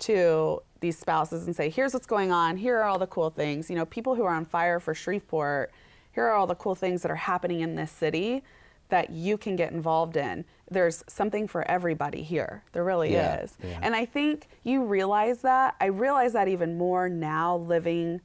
to 0.00 0.62
these 0.80 0.96
spouses 0.96 1.46
and 1.46 1.54
say, 1.54 1.68
here's 1.68 1.92
what's 1.92 2.06
going 2.06 2.32
on, 2.32 2.56
here 2.56 2.78
are 2.78 2.84
all 2.84 2.98
the 2.98 3.06
cool 3.06 3.30
things. 3.30 3.68
You 3.68 3.76
know, 3.76 3.84
people 3.84 4.14
who 4.14 4.24
are 4.24 4.34
on 4.34 4.46
fire 4.46 4.80
for 4.80 4.94
Shreveport, 4.94 5.72
here 6.12 6.24
are 6.24 6.32
all 6.32 6.46
the 6.46 6.54
cool 6.54 6.74
things 6.74 7.02
that 7.02 7.10
are 7.10 7.16
happening 7.16 7.60
in 7.60 7.74
this 7.74 7.90
city 7.90 8.42
that 8.88 9.10
you 9.10 9.36
can 9.38 9.56
get 9.56 9.72
involved 9.72 10.16
in. 10.16 10.44
There's 10.70 11.02
something 11.08 11.46
for 11.48 11.68
everybody 11.70 12.22
here. 12.22 12.62
There 12.72 12.84
really 12.84 13.12
Yeah, 13.12 13.40
is. 13.40 13.56
yeah. 13.62 13.78
And 13.82 13.94
I 13.94 14.04
think 14.04 14.48
you 14.64 14.84
realize 14.84 15.42
that. 15.42 15.76
I 15.80 15.86
realize 15.86 16.32
that 16.34 16.48
even 16.48 16.76
more 16.78 17.08
now 17.08 17.56
living 17.56 18.20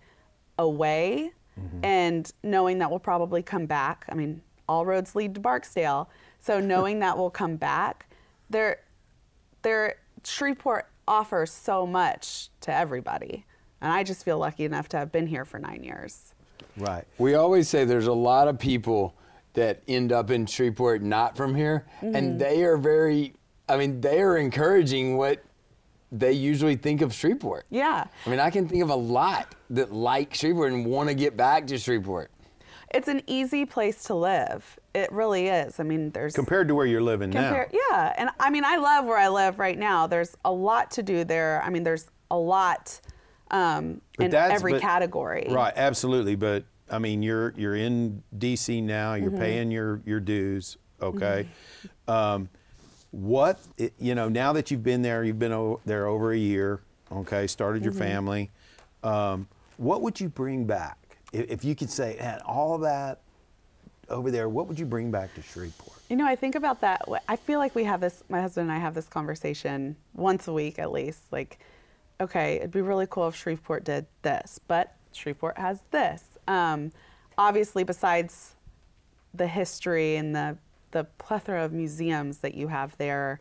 away 0.58 1.32
Mm-hmm. 1.60 1.86
and 1.86 2.32
knowing 2.42 2.80
that 2.80 2.90
we'll 2.90 2.98
probably 2.98 3.44
come 3.44 3.68
back. 3.68 4.06
I 4.10 4.16
mean, 4.16 4.42
all 4.68 4.88
roads 4.88 5.14
lead 5.14 5.36
to 5.36 5.40
Barksdale. 5.40 6.10
So 6.40 6.60
knowing 6.74 6.98
that 7.02 7.16
we'll 7.16 7.30
come 7.30 7.58
back, 7.58 8.08
there 8.50 8.80
there 9.62 9.98
Shreveport 10.24 10.88
offers 11.08 11.52
so 11.52 11.86
much 11.86 12.50
to 12.62 12.74
everybody. 12.74 13.46
And 13.82 13.92
I 13.92 14.02
just 14.04 14.26
feel 14.26 14.40
lucky 14.40 14.66
enough 14.66 14.90
to 14.90 14.98
have 14.98 15.12
been 15.12 15.28
here 15.28 15.46
for 15.46 15.60
9 15.60 15.84
years. 15.84 16.34
Right. 16.76 17.06
We 17.20 17.36
always 17.36 17.70
say 17.70 17.86
there's 17.86 18.08
a 18.08 18.14
lot 18.14 18.48
of 18.48 18.58
people 18.58 19.14
that 19.54 19.82
end 19.88 20.12
up 20.12 20.32
in 20.32 20.46
Shreveport 20.46 21.02
not 21.02 21.38
from 21.38 21.56
here, 21.56 21.86
Mm-hmm. 22.02 22.16
and 22.16 22.40
they 22.40 22.64
are 22.64 22.78
very, 22.78 23.34
I 23.70 23.78
mean, 23.78 24.02
they 24.02 24.22
are 24.22 24.38
encouraging 24.38 25.18
what 25.18 25.44
they 26.12 26.32
usually 26.32 26.76
think 26.76 27.02
of 27.02 27.14
Shreveport. 27.14 27.66
Yeah. 27.70 28.06
I 28.26 28.30
mean, 28.30 28.40
I 28.40 28.50
can 28.50 28.68
think 28.68 28.84
of 28.84 28.90
a 28.90 28.96
lot 28.96 29.56
that 29.72 29.92
like 29.92 30.34
Shreveport 30.34 30.72
and 30.74 30.86
want 30.86 31.10
to 31.10 31.16
get 31.16 31.36
back 31.38 31.68
to 31.68 31.78
Shreveport. 31.78 32.30
It's 32.94 33.08
an 33.08 33.22
easy 33.26 33.66
place 33.66 34.04
to 34.04 34.14
live. 34.14 34.78
It 34.94 35.12
really 35.12 35.48
is. 35.48 35.80
I 35.80 35.84
mean, 35.84 36.12
there's 36.12 36.34
Compared 36.36 36.68
to 36.68 36.76
where 36.76 36.86
you're 36.86 37.02
living 37.02 37.32
Compare, 37.32 37.70
now. 37.74 37.80
yeah, 37.90 38.14
and 38.18 38.30
I 38.40 38.52
mean, 38.52 38.64
I 38.64 38.76
love 38.78 39.06
where 39.06 39.18
I 39.18 39.30
live 39.30 39.58
right 39.58 39.78
now. 39.80 40.06
There's 40.06 40.38
a 40.46 40.52
lot 40.52 40.92
to 40.92 41.04
do 41.04 41.24
there. 41.24 41.64
I 41.66 41.72
mean, 41.72 41.82
there's 41.84 42.12
a 42.30 42.38
lot 42.38 43.02
um, 43.50 44.02
in 44.20 44.30
that's- 44.30 44.52
every 44.56 44.74
but- 44.74 44.82
category. 44.82 45.48
Right, 45.50 45.74
absolutely. 45.76 46.36
But 46.36 46.66
I 46.90 47.00
mean, 47.00 47.24
you're 47.24 47.54
you're 47.58 47.76
in 47.76 48.24
DC 48.38 48.84
now. 48.84 49.14
Mm-hmm. 49.14 49.24
You're 49.24 49.40
paying 49.40 49.72
your 49.72 50.02
your 50.06 50.20
dues. 50.20 50.78
Okay. 51.02 51.48
Um, 52.08 52.50
what 53.12 53.60
you 54.00 54.16
know 54.16 54.30
now 54.30 54.54
that 54.54 54.72
you've 54.72 54.84
been 54.84 55.02
there, 55.02 55.24
you've 55.24 55.40
been 55.40 55.54
o- 55.54 55.80
there 55.86 56.08
over 56.08 56.32
a 56.32 56.38
year. 56.38 56.82
Okay, 57.12 57.48
started 57.48 57.84
your 57.84 57.94
Mm-hmm. 57.94 58.02
family. 58.02 58.52
Um, 59.04 59.48
what 59.78 60.02
would 60.02 60.20
you 60.20 60.30
bring 60.30 60.66
back 60.66 61.18
if, 61.32 61.50
if 61.50 61.64
you 61.66 61.76
could 61.76 61.90
say, 61.90 62.16
"Man, 62.20 62.40
all 62.42 62.78
that 62.80 63.22
over 64.10 64.32
there"? 64.32 64.50
What 64.50 64.68
would 64.68 64.80
you 64.80 64.86
bring 64.86 65.12
back 65.12 65.34
to 65.36 65.42
Shreveport? 65.42 66.00
You 66.10 66.16
know, 66.16 66.26
I 66.28 66.36
think 66.36 66.56
about 66.56 66.82
that. 66.82 67.02
I 67.28 67.36
feel 67.36 67.60
like 67.60 67.76
we 67.76 67.84
have 67.86 68.02
this. 68.02 68.24
My 68.30 68.42
husband 68.42 68.70
and 68.70 68.78
I 68.78 68.80
have 68.82 68.94
this 68.94 69.08
conversation 69.08 69.96
once 70.14 70.48
a 70.48 70.54
week 70.54 70.80
at 70.80 70.92
least. 70.92 71.22
Like, 71.32 71.60
okay, 72.22 72.56
it'd 72.56 72.72
be 72.72 72.82
really 72.82 73.08
cool 73.10 73.28
if 73.28 73.36
Shreveport 73.36 73.84
did 73.84 74.06
this, 74.22 74.60
but 74.68 74.96
Shreveport 75.12 75.58
has 75.58 75.80
this. 75.92 76.24
Um, 76.48 76.92
obviously, 77.38 77.84
besides 77.84 78.56
the 79.34 79.48
history 79.48 80.16
and 80.16 80.36
the 80.36 80.58
the 80.92 81.06
plethora 81.18 81.66
of 81.66 81.74
museums 81.74 82.38
that 82.40 82.54
you 82.54 82.68
have 82.68 82.96
there, 82.98 83.40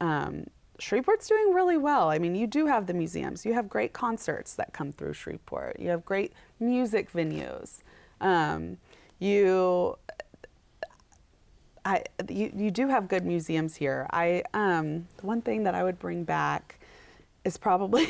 um, 0.00 0.46
Shreveport's 0.78 1.28
doing 1.28 1.52
really 1.52 1.76
well. 1.76 2.08
I 2.08 2.18
mean, 2.18 2.34
you 2.34 2.46
do 2.46 2.66
have 2.66 2.86
the 2.86 2.94
museums. 2.94 3.44
You 3.44 3.52
have 3.52 3.68
great 3.68 3.92
concerts 3.92 4.54
that 4.54 4.72
come 4.72 4.90
through 4.90 5.12
Shreveport. 5.12 5.78
You 5.78 5.90
have 5.90 6.04
great 6.06 6.32
music 6.58 7.12
venues. 7.12 7.82
Um, 8.22 8.78
you 9.18 9.98
I, 11.84 12.02
you, 12.28 12.50
you 12.56 12.70
do 12.70 12.88
have 12.88 13.08
good 13.08 13.26
museums 13.26 13.76
here. 13.76 14.06
I 14.10 14.42
um, 14.54 15.06
the 15.18 15.26
one 15.26 15.42
thing 15.42 15.64
that 15.64 15.74
I 15.74 15.84
would 15.84 15.98
bring 15.98 16.24
back 16.24 16.80
is 17.44 17.58
probably 17.58 18.08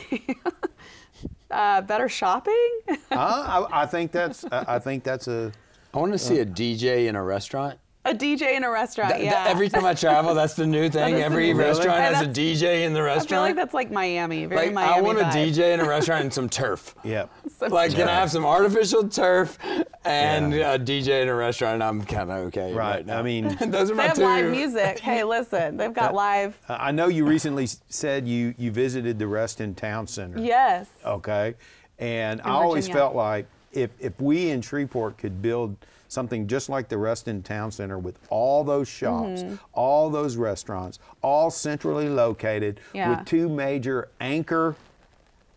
uh, 1.51 1.81
better 1.83 2.09
shopping. 2.09 2.71
uh, 2.89 2.95
I, 3.11 3.83
I 3.83 3.87
think 3.87 4.13
that's 4.13 4.45
I 4.51 4.65
I 4.69 4.79
think 4.79 5.05
that's 5.05 5.29
a 5.29 5.53
I 5.93 5.99
want 5.99 6.13
to 6.13 6.19
see 6.19 6.41
a 6.41 6.47
DJ 6.47 7.07
in 7.07 7.15
a 7.17 7.23
restaurant. 7.23 7.79
a 8.05 8.13
DJ 8.13 8.57
in 8.57 8.65
a 8.65 8.71
restaurant. 8.71 9.11
Th- 9.11 9.21
th- 9.23 9.33
yeah. 9.33 9.47
every 9.47 9.69
time 9.69 9.85
I 9.85 9.95
travel, 10.05 10.35
that's 10.35 10.55
the 10.55 10.67
new 10.67 10.89
thing. 10.91 11.15
Every 11.15 11.53
new 11.53 11.59
restaurant 11.59 12.01
And 12.01 12.17
has 12.17 12.27
a 12.27 12.29
DJ 12.29 12.85
in 12.85 12.93
the 12.93 13.03
restaurant. 13.03 13.33
I 13.33 13.35
feel 13.37 13.41
like 13.43 13.57
that's 13.57 13.75
like 13.75 13.91
Miami, 13.93 14.45
very 14.47 14.67
Like, 14.67 14.75
Miami. 14.75 14.93
I 14.93 15.01
want 15.01 15.21
a. 15.21 15.25
DJ 15.25 15.73
in 15.73 15.81
a 15.81 15.89
restaurant 15.89 16.23
and 16.25 16.35
some 16.35 16.49
turf. 16.49 16.95
yeah. 17.05 17.27
Like, 17.61 17.95
can 17.95 18.09
I 18.09 18.15
have 18.15 18.31
some 18.31 18.45
artificial 18.45 19.09
turf 19.09 19.57
and 20.05 20.53
Yeah. 20.53 20.75
a 20.75 20.79
DJ 20.79 21.23
in 21.23 21.29
a 21.29 21.35
restaurant? 21.35 21.75
And 21.75 21.83
I'm 21.83 22.03
kind 22.05 22.31
of 22.31 22.37
okay. 22.49 22.73
Right. 22.73 22.97
Right. 22.97 23.07
now. 23.07 23.19
I 23.19 23.23
mean, 23.23 23.49
those 23.67 23.91
are 23.91 23.95
They 23.95 23.99
my 23.99 24.03
have 24.05 24.17
two. 24.17 24.23
live 24.23 24.51
music. 24.51 24.99
Hey, 24.99 25.25
listen, 25.25 25.77
they've 25.77 25.93
got 25.95 26.15
live. 26.15 26.59
I 26.69 26.91
know 26.93 27.09
you 27.09 27.25
recently 27.27 27.67
said 27.89 28.27
you 28.29 28.55
you 28.59 28.71
visited 28.71 29.19
the 29.19 29.27
Reston 29.27 29.75
Town 29.75 30.07
Center. 30.07 30.39
Yes. 30.39 30.89
Okay. 31.05 31.55
And 31.99 32.41
I 32.43 32.51
always 32.51 32.89
felt 32.89 33.15
like 33.15 33.47
if, 33.73 33.91
if 34.01 34.21
we 34.21 34.51
in 34.51 34.61
Shreveport 34.63 35.17
could 35.19 35.41
build 35.43 35.77
something 36.09 36.47
just 36.47 36.69
like 36.69 36.89
the 36.89 36.99
Reston 36.99 37.43
Town 37.43 37.71
Center 37.73 37.99
with 37.99 38.19
all 38.31 38.63
those 38.65 38.87
shops, 38.89 39.43
Mm-hmm. 39.43 39.55
all 39.73 40.11
those 40.11 40.37
restaurants, 40.37 40.99
all 41.23 41.51
centrally 41.51 42.09
located 42.09 42.79
Yeah. 42.93 43.11
with 43.19 43.27
two 43.27 43.49
major 43.49 44.09
anchor, 44.21 44.77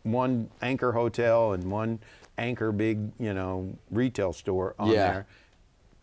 one 0.03 0.49
anchor 0.61 0.91
hotel 0.93 1.53
and 1.53 1.69
one 1.71 1.99
anchor 2.37 2.71
big, 2.71 3.11
you 3.19 3.33
know, 3.33 3.73
retail 3.91 4.33
store 4.33 4.75
on 4.79 4.89
Yeah. 4.89 5.11
there, 5.11 5.27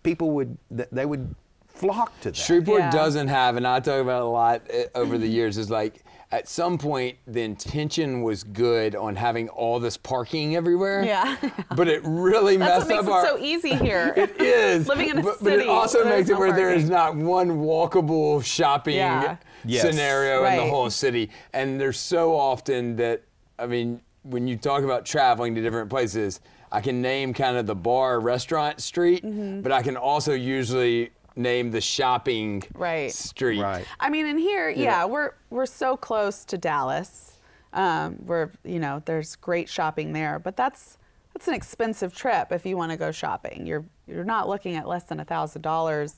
people 0.03 0.31
would, 0.33 0.57
they 0.71 1.07
would 1.07 1.35
flock 1.69 2.13
to 2.21 2.31
that. 2.31 2.37
Shreveport 2.37 2.81
Yeah. 2.81 2.91
doesn't 2.91 3.29
have, 3.29 3.57
and 3.57 3.67
I 3.67 3.81
talk 3.81 4.01
about 4.01 4.23
it 4.23 4.27
a 4.27 4.29
lot 4.29 4.63
uh, 4.73 4.99
over 4.99 5.19
the 5.19 5.27
years, 5.27 5.59
is 5.59 5.71
like 5.71 6.05
at 6.33 6.49
some 6.49 6.79
point 6.79 7.17
the 7.27 7.43
intention 7.43 8.23
was 8.23 8.43
good 8.45 8.95
on 8.97 9.15
having 9.17 9.49
all 9.51 9.79
this 9.81 9.97
parking 9.97 10.57
everywhere. 10.57 11.05
Yeah. 11.05 11.37
But 11.77 11.89
it 11.89 12.03
really 12.05 12.57
That's 12.57 12.87
messed 12.89 12.91
what 12.91 12.97
makes 12.97 13.09
up 13.09 13.25
it 13.27 13.31
our. 13.33 13.39
so 13.39 13.45
easy 13.45 13.75
here. 13.75 14.13
It 14.17 14.41
is. 14.41 14.87
Living 14.95 15.11
in 15.11 15.19
a 15.19 15.23
but, 15.23 15.39
city. 15.39 15.51
But 15.51 15.59
it 15.61 15.69
also 15.69 16.05
makes 16.05 16.29
it 16.29 16.35
no 16.35 16.39
where 16.41 16.53
there 16.53 16.73
is 16.73 16.89
not 16.89 17.17
one 17.17 17.59
walkable 17.59 18.45
shopping 18.45 18.97
Yeah. 18.97 19.37
Yes. 19.65 19.83
scenario 19.83 20.45
in 20.45 20.57
the 20.57 20.67
whole 20.69 20.91
city. 20.91 21.31
And 21.53 21.81
there's 21.81 21.99
so 21.99 22.35
often 22.37 22.97
that, 22.97 23.23
I 23.59 23.67
mean, 23.67 24.01
when 24.25 24.47
you 24.49 24.57
talk 24.57 24.83
about 24.83 25.05
traveling 25.05 25.55
to 25.55 25.61
different 25.63 25.89
places, 25.91 26.41
I 26.73 26.81
can 26.81 27.01
name 27.01 27.33
kind 27.33 27.57
of 27.57 27.67
the 27.67 27.75
bar 27.75 28.19
restaurant 28.21 28.81
street, 28.81 29.25
Mm-hmm. 29.25 29.61
but 29.61 29.71
I 29.71 29.83
can 29.83 29.97
also 29.97 30.33
usually 30.35 31.11
name 31.37 31.71
the 31.71 31.81
shopping 31.81 32.63
Right. 32.75 33.13
street. 33.13 33.61
Right. 33.61 33.87
I 34.01 34.09
mean, 34.11 34.27
in 34.27 34.39
here, 34.39 34.69
yeah, 34.71 35.05
we're 35.05 35.33
we're 35.51 35.67
so 35.67 35.97
close 35.97 36.45
to 36.47 36.59
Dallas. 36.59 37.39
Um, 37.73 38.17
we're 38.25 38.51
you 38.65 38.79
know, 38.79 39.03
there's 39.05 39.37
great 39.37 39.69
shopping 39.69 40.13
there, 40.13 40.39
but 40.39 40.57
that's 40.57 40.97
that's 41.33 41.49
an 41.49 41.55
expensive 41.55 42.15
trip 42.15 42.53
if 42.53 42.65
you 42.65 42.77
want 42.77 42.93
to 42.93 42.97
go 42.99 43.11
shopping. 43.13 43.67
You're 43.67 43.85
you're 44.07 44.25
not 44.25 44.49
looking 44.49 44.75
at 44.77 44.87
less 44.89 45.05
than 45.05 45.21
a 45.21 45.25
thousand 45.25 45.63
dollars 45.63 46.17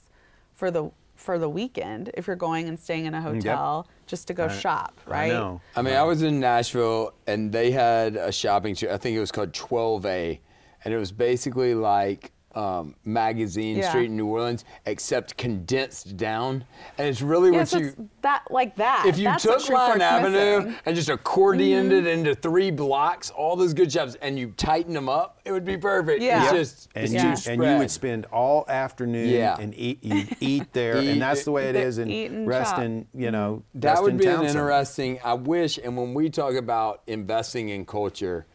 for 0.55 0.71
the 0.71 0.91
for 1.17 1.39
the 1.39 1.49
weekend 1.49 2.11
if 2.15 2.27
you're 2.27 2.37
going 2.37 2.69
and 2.69 2.79
staying 2.79 3.07
in 3.07 3.15
a 3.15 3.19
mm, 3.19 3.23
hotel 3.23 3.89
just 4.07 4.29
to 4.29 4.35
go 4.35 4.49
shop, 4.49 5.01
right? 5.07 5.33
I 5.33 5.35
know. 5.35 5.61
I 5.75 5.83
mean, 5.83 5.95
I 5.95 6.03
was 6.03 6.23
in 6.23 6.39
Nashville 6.39 7.15
and 7.27 7.51
they 7.53 7.71
had 7.71 8.17
a 8.17 8.31
shopping 8.31 8.75
street. 8.75 8.93
I 8.93 8.99
think 8.99 9.17
it 9.17 9.21
was 9.21 9.33
called 9.33 9.53
12A, 9.53 10.39
and 10.85 10.95
it 10.95 10.99
was 10.99 11.11
basically 11.13 11.75
like 11.75 12.33
um, 12.57 12.95
Magazine 13.05 13.77
Yeah. 13.77 13.91
Street 13.91 14.07
in 14.07 14.17
New 14.17 14.27
Orleans, 14.27 14.65
except 14.87 15.37
condensed 15.37 16.17
down. 16.17 16.65
And 16.99 17.07
it's 17.07 17.21
really 17.21 17.51
Yeah, 17.53 17.59
what 17.59 17.69
so 17.69 17.79
you. 17.79 17.87
it's 17.89 17.97
that 18.23 18.45
like 18.51 18.77
that. 18.77 19.05
If 19.07 19.19
you 19.19 19.25
that's 19.25 19.43
took 19.43 19.69
Line 19.69 20.01
Avenue 20.01 20.61
missing. 20.63 20.75
and 20.87 20.97
just 20.97 21.11
accordioned 21.11 21.91
it 21.93 22.07
into 22.07 22.35
three 22.35 22.71
blocks, 22.71 23.31
all 23.31 23.57
those 23.57 23.75
good 23.75 23.93
shops, 23.93 24.17
and 24.23 24.39
you 24.39 24.53
tighten 24.57 24.95
them 24.95 25.09
up, 25.09 25.39
it 25.45 25.53
would 25.53 25.67
be 25.67 25.77
perfect. 25.77 26.23
Yeah. 26.23 26.43
It's 26.45 26.53
Yep. 26.53 26.55
just 26.61 26.89
and 26.95 27.05
it's 27.05 27.13
you 27.13 27.21
too 27.21 27.27
Yeah. 27.27 27.53
and 27.53 27.73
you 27.73 27.79
would 27.79 27.91
spend 27.91 28.25
all 28.33 28.65
afternoon 28.69 29.29
Yeah. 29.29 29.57
and 29.61 29.75
eat 29.77 30.03
you 30.03 30.25
eat 30.41 30.73
there 30.73 30.97
Eat- 31.03 31.11
and 31.11 31.23
that's 31.23 31.45
the 31.45 31.53
way 31.53 31.69
it 31.69 31.75
They 31.75 31.83
is 31.83 31.99
in 31.99 32.11
eat 32.11 32.31
and 32.31 32.49
Reston, 32.49 33.07
you 33.15 33.31
know. 33.31 33.63
That 33.75 34.03
would 34.03 34.15
Reston 34.15 34.17
be 34.19 34.27
an 34.27 34.47
interesting. 34.57 35.19
I 35.23 35.35
wish, 35.35 35.79
and 35.79 35.95
when 35.97 36.15
we 36.15 36.31
talk 36.31 36.55
about 36.55 37.03
investing 37.07 37.69
in 37.69 37.85
culture, 37.85 38.47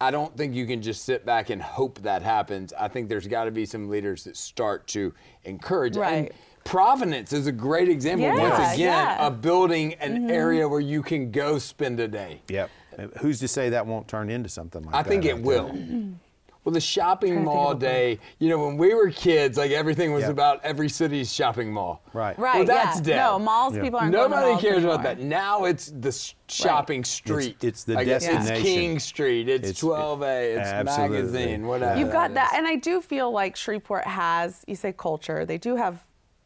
I 0.00 0.10
don't 0.10 0.36
think 0.36 0.54
you 0.54 0.66
can 0.66 0.82
just 0.82 1.04
sit 1.04 1.24
back 1.24 1.50
and 1.50 1.62
hope 1.62 2.00
that 2.02 2.22
happens. 2.22 2.72
I 2.78 2.88
think 2.88 3.08
there's 3.08 3.26
got 3.26 3.44
to 3.44 3.50
be 3.50 3.64
some 3.64 3.88
leaders 3.88 4.24
that 4.24 4.36
start 4.36 4.86
to 4.88 5.14
encourage. 5.44 5.96
And 5.96 6.02
Right. 6.02 6.32
Provenance 6.64 7.32
is 7.34 7.46
a 7.46 7.52
great 7.52 7.90
example, 7.90 8.26
Yeah, 8.26 8.38
once 8.48 8.74
again, 8.74 8.78
yeah. 8.78 9.14
Mm-hmm. 9.16 9.24
of 9.24 9.40
building 9.42 9.94
an 9.94 10.30
area 10.30 10.66
where 10.66 10.80
you 10.80 11.02
can 11.02 11.30
go 11.30 11.58
spend 11.58 12.00
a 12.00 12.08
day. 12.08 12.40
Yep. 12.48 12.70
Who's 13.18 13.38
to 13.40 13.48
say 13.48 13.70
that 13.70 13.86
won't 13.86 14.08
turn 14.08 14.30
into 14.30 14.48
something 14.48 14.82
like 14.82 14.94
I 14.94 15.02
that? 15.02 15.06
I 15.06 15.10
think 15.10 15.24
it 15.26 15.34
out 15.34 15.40
will. 15.42 15.68
Well, 16.64 16.72
the 16.72 16.80
shopping 16.80 17.32
Trying 17.34 17.44
to 17.44 17.50
think 17.50 17.54
mall 17.56 17.70
of 17.72 17.76
a- 17.76 17.80
day, 17.80 18.18
you 18.38 18.48
know, 18.48 18.58
when 18.64 18.78
we 18.78 18.94
were 18.94 19.10
kids, 19.10 19.58
like 19.58 19.70
everything 19.70 20.12
was 20.14 20.22
Yeah. 20.24 20.30
about 20.30 20.64
every 20.64 20.88
city's 20.88 21.30
shopping 21.30 21.70
mall. 21.70 22.02
Right. 22.14 22.38
Right. 22.38 22.56
Well, 22.56 22.64
that's 22.64 22.96
yeah. 23.00 23.02
dead. 23.04 23.16
No, 23.18 23.38
malls 23.38 23.76
Yeah. 23.76 23.82
people 23.82 23.98
aren't 24.00 24.12
going 24.14 24.24
to 24.24 24.34
Nobody 24.34 24.50
malls 24.52 24.62
cares 24.62 24.76
anymore. 24.78 24.94
about 24.94 25.04
that. 25.04 25.20
Now 25.20 25.64
it's 25.64 25.92
the 25.94 26.08
s- 26.08 26.34
shopping 26.48 27.04
street. 27.04 27.62
it's 27.62 27.84
the 27.84 27.94
Like, 27.96 28.06
It's. 28.08 28.26
King 28.62 28.98
Street. 28.98 29.48
It's, 29.50 29.68
It's- 29.68 29.80
12A. 29.82 30.54
It's 30.58 30.68
Absolutely. 30.70 31.16
magazine. 31.18 31.66
Whatever. 31.66 32.00
You've 32.00 32.10
got 32.12 32.28
that, 32.32 32.50
that, 32.50 32.52
is. 32.54 32.58
and 32.58 32.66
I 32.66 32.76
do 32.76 33.02
feel 33.02 33.30
like 33.30 33.56
Shreveport 33.56 34.06
has. 34.06 34.64
You 34.66 34.74
say 34.76 34.94
culture. 34.96 35.44
They 35.44 35.58
do 35.58 35.76
have 35.76 35.98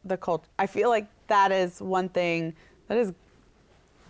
the 0.03 0.17
culture. 0.17 0.49
I 0.59 0.65
feel 0.67 0.89
like 0.89 1.07
that 1.27 1.53
is 1.53 1.81
one 1.81 2.09
thing 2.09 2.55
that 2.89 2.97
is 2.97 3.13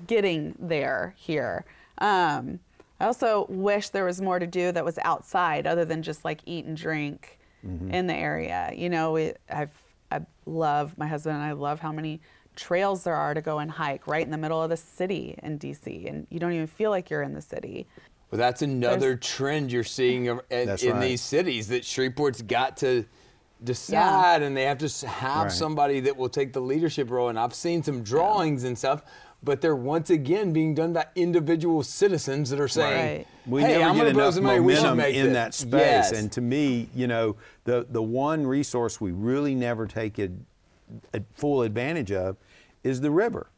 getting 0.07 0.55
there 0.59 1.13
here. 1.17 1.65
Um, 1.99 2.59
I 2.99 3.05
also 3.05 3.45
wish 3.49 3.89
there 3.89 4.05
was 4.05 4.21
more 4.21 4.39
to 4.39 4.47
do 4.47 4.71
that 4.71 4.83
was 4.83 4.99
outside 5.03 5.65
other 5.65 5.85
than 5.85 6.03
just 6.03 6.25
like 6.25 6.41
eat 6.45 6.65
and 6.65 6.75
drink 6.75 7.39
mm-hmm. 7.65 7.91
in 7.91 8.07
the 8.07 8.15
area. 8.15 8.71
You 8.75 8.89
know, 8.89 9.13
we, 9.13 9.33
I've, 9.49 9.71
I 10.11 10.21
love, 10.45 10.97
my 10.97 11.07
husband 11.07 11.35
and 11.35 11.45
I 11.45 11.53
love 11.53 11.79
how 11.79 11.91
many 11.91 12.21
trails 12.55 13.03
there 13.03 13.15
are 13.15 13.33
to 13.33 13.41
go 13.41 13.59
and 13.59 13.71
hike 13.71 14.05
right 14.05 14.23
in 14.23 14.31
the 14.31 14.37
middle 14.37 14.61
of 14.61 14.69
the 14.69 14.77
city 14.77 15.39
in 15.41 15.57
DC. 15.57 16.09
And 16.09 16.27
you 16.29 16.39
don't 16.39 16.51
even 16.51 16.67
feel 16.67 16.89
like 16.89 17.09
you're 17.09 17.21
in 17.21 17.33
the 17.33 17.41
city. 17.41 17.87
Well, 18.31 18.37
that's 18.37 18.61
another 18.61 18.99
There's- 18.99 19.19
trend 19.21 19.71
you're 19.71 19.83
seeing 19.83 20.25
in, 20.25 20.39
in 20.49 20.67
right. 20.69 20.99
these 20.99 21.21
cities 21.21 21.69
that 21.69 21.83
Shreveport's 21.83 22.41
got 22.41 22.77
to 22.77 23.05
decide, 23.63 24.41
and 24.41 24.55
they 24.55 24.63
have 24.63 24.77
to 24.79 25.07
have 25.07 25.43
Right. 25.43 25.51
somebody 25.51 25.99
that 26.01 26.15
will 26.15 26.29
take 26.29 26.53
the 26.53 26.61
leadership 26.61 27.09
role. 27.09 27.29
And 27.29 27.39
I've 27.39 27.53
seen 27.53 27.83
some 27.83 28.03
drawings 28.03 28.63
and 28.63 28.77
stuff, 28.77 29.03
but 29.41 29.61
they're 29.61 29.75
once 29.75 30.09
again 30.09 30.51
being 30.53 30.73
done 30.75 30.93
by 30.93 31.05
individual 31.15 31.81
citizens 31.83 32.49
that 32.49 32.59
are 32.59 32.67
saying, 32.67 33.17
Right. 33.19 33.27
we 33.47 33.61
"Hey, 33.61 33.69
never 33.77 33.83
I'm 33.85 33.95
get 33.95 34.01
gonna 34.01 34.13
blow 34.13 34.23
enough 34.23 34.33
some. 34.35 34.43
We 34.65 34.75
should 34.75 34.83
momentum 34.83 34.97
make 34.97 35.15
in 35.15 35.25
this." 35.27 35.33
that 35.33 35.53
space. 35.53 35.71
Yes. 35.81 36.11
And 36.11 36.31
to 36.33 36.41
me, 36.41 36.89
you 36.93 37.07
know, 37.07 37.35
the 37.63 37.85
the 37.89 38.03
one 38.03 38.45
resource 38.45 38.99
we 38.99 39.11
really 39.11 39.55
never 39.55 39.87
take 39.87 40.19
a, 40.19 40.29
a 41.13 41.21
full 41.33 41.61
advantage 41.61 42.11
of 42.11 42.37
is 42.83 42.99
the 43.01 43.11
river. 43.11 43.49